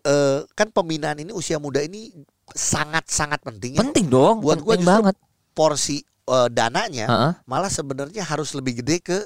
eh, 0.01 0.41
kan 0.55 0.71
pembinaan 0.71 1.19
ini 1.19 1.29
usia 1.31 1.59
muda 1.59 1.83
ini 1.83 2.09
sangat-sangat 2.49 3.43
penting 3.43 3.75
ya. 3.75 3.81
penting 3.83 4.07
dong 4.07 4.39
Buat 4.39 4.63
justru 4.63 4.81
banget 4.81 5.17
Porsi 5.51 5.99
eh, 6.25 6.49
dananya 6.49 7.07
Heeh. 7.07 7.33
malah 7.45 7.69
sebenarnya 7.69 8.23
harus 8.23 8.55
lebih 8.55 8.81
gede 8.81 9.03
ke 9.03 9.19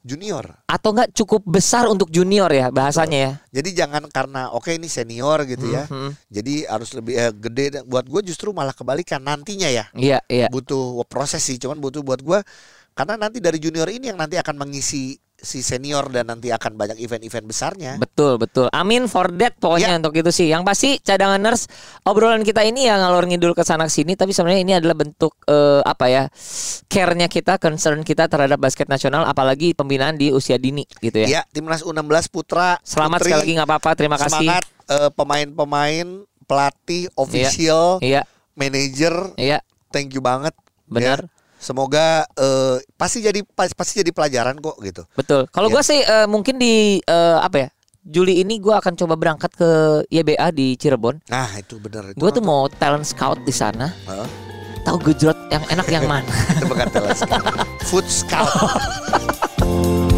junior. 0.00 0.44
atau 0.64 0.96
enggak 0.96 1.12
cukup 1.12 1.44
besar 1.44 1.84
untuk 1.86 2.08
junior 2.08 2.48
ya 2.48 2.72
bahasanya 2.72 3.18
ya 3.18 3.32
Jadi 3.60 3.68
jangan 3.76 4.02
karena 4.08 4.48
oke 4.54 4.72
ini 4.72 4.88
senior 4.88 5.44
gitu 5.44 5.68
ya. 5.68 5.84
Mhm. 5.90 6.10
Jadi 6.32 6.54
harus 6.64 6.90
lebih 6.96 7.14
eh, 7.18 7.32
gede. 7.34 7.84
Buat 7.84 8.06
gue 8.08 8.20
justru 8.32 8.54
malah 8.54 8.72
kebalikan 8.72 9.20
nantinya 9.20 9.68
ya. 9.68 9.84
iya 9.92 10.18
iya 10.30 10.48
Butuh 10.48 11.02
proses 11.04 11.44
sih. 11.44 11.60
Cuman 11.60 11.76
butuh 11.82 12.00
buat 12.00 12.22
gue 12.24 12.40
karena 12.94 13.14
nanti 13.16 13.38
dari 13.38 13.56
junior 13.62 13.86
ini 13.88 14.10
yang 14.10 14.18
nanti 14.18 14.36
akan 14.36 14.56
mengisi 14.60 15.16
si 15.40 15.60
senior 15.60 16.08
dan 16.08 16.28
nanti 16.28 16.48
akan 16.48 16.74
banyak 16.74 16.96
event-event 16.98 17.42
besarnya. 17.42 17.92
betul 17.96 18.36
betul 18.36 18.68
amin 18.70 19.04
for 19.04 19.32
that 19.32 19.56
pokoknya 19.56 19.90
Ya. 19.90 19.96
untuk 19.96 20.12
itu 20.14 20.28
sih 20.28 20.46
yang 20.46 20.60
pasti 20.60 20.96
cadanganers 20.98 21.66
obrolan 22.02 22.40
kita 22.40 22.60
ini 22.62 22.84
ya 22.84 22.96
ngalor 22.96 23.24
ngidul 23.24 23.52
ke 23.52 23.60
sana 23.60 23.86
sini 23.86 24.12
tapi 24.12 24.30
sebenarnya 24.30 24.60
ini 24.60 24.72
adalah 24.74 24.94
bentuk 24.94 25.32
eh, 25.42 25.80
apa 25.82 26.06
ya 26.06 26.22
care-nya 26.86 27.26
kita 27.26 27.56
concern 27.56 28.00
kita 28.00 28.26
terhadap 28.26 28.56
basket 28.56 28.86
nasional 28.86 29.24
apalagi 29.24 29.72
pembinaan 29.72 30.14
di 30.14 30.28
usia 30.28 30.56
dini 30.56 30.84
gitu 30.98 31.20
ya 31.20 31.28
Ya, 31.30 31.42
timnas 31.48 31.80
U16 31.80 32.04
putra. 32.28 32.76
selamat 32.82 33.18
putri, 33.18 33.26
sekali 33.26 33.40
lagi 33.40 33.52
nggak 33.56 33.68
apa-apa 33.68 33.90
terima 33.94 34.16
kasih 34.16 34.44
Semangat 34.44 34.64
eh, 34.86 35.10
pemain-pemain, 35.10 36.06
pelatih, 36.44 37.08
official, 37.14 37.96
iya 38.00 38.26
manajer. 38.52 39.32
iya 39.34 39.58
Thank 39.88 40.12
you 40.12 40.20
banget. 40.20 40.54
Benar. 40.86 41.24
Ya. 41.24 41.39
Semoga 41.60 42.24
eh, 42.32 42.76
pasti 42.96 43.20
jadi 43.20 43.44
pas- 43.44 43.70
pasti 43.70 44.00
jadi 44.00 44.10
pelajaran 44.10 44.56
kok 44.56 44.80
gitu. 44.80 45.04
Betul. 45.12 45.44
Kalau 45.46 45.68
Ya. 45.68 45.72
gua 45.72 45.82
sih 45.84 46.00
eh, 46.00 46.24
mungkin 46.24 46.56
di 46.56 46.98
eh, 46.98 47.38
apa 47.38 47.56
ya? 47.58 47.68
Juli 48.00 48.40
ini 48.40 48.56
gua 48.56 48.80
akan 48.80 48.96
coba 48.96 49.12
berangkat 49.14 49.52
ke 49.52 49.70
YBA 50.08 50.48
di 50.50 50.72
Cirebon. 50.74 51.20
Nah, 51.28 51.52
itu 51.54 51.76
benar 51.76 52.08
itu. 52.08 52.16
Gue 52.16 52.32
tuh 52.32 52.40
mau 52.40 52.64
talent 52.66 53.04
scout 53.04 53.44
di 53.44 53.52
sana. 53.52 53.92
Heeh. 54.08 54.28
Tahu 54.80 54.96
gejrot 55.04 55.36
yang 55.52 55.60
enak 55.68 55.88
yang 55.92 56.08
mana? 56.08 56.24
Itu 56.56 56.64
bukan 56.64 56.88
teles. 56.88 57.20
Food 57.92 58.08
scout. 58.08 58.48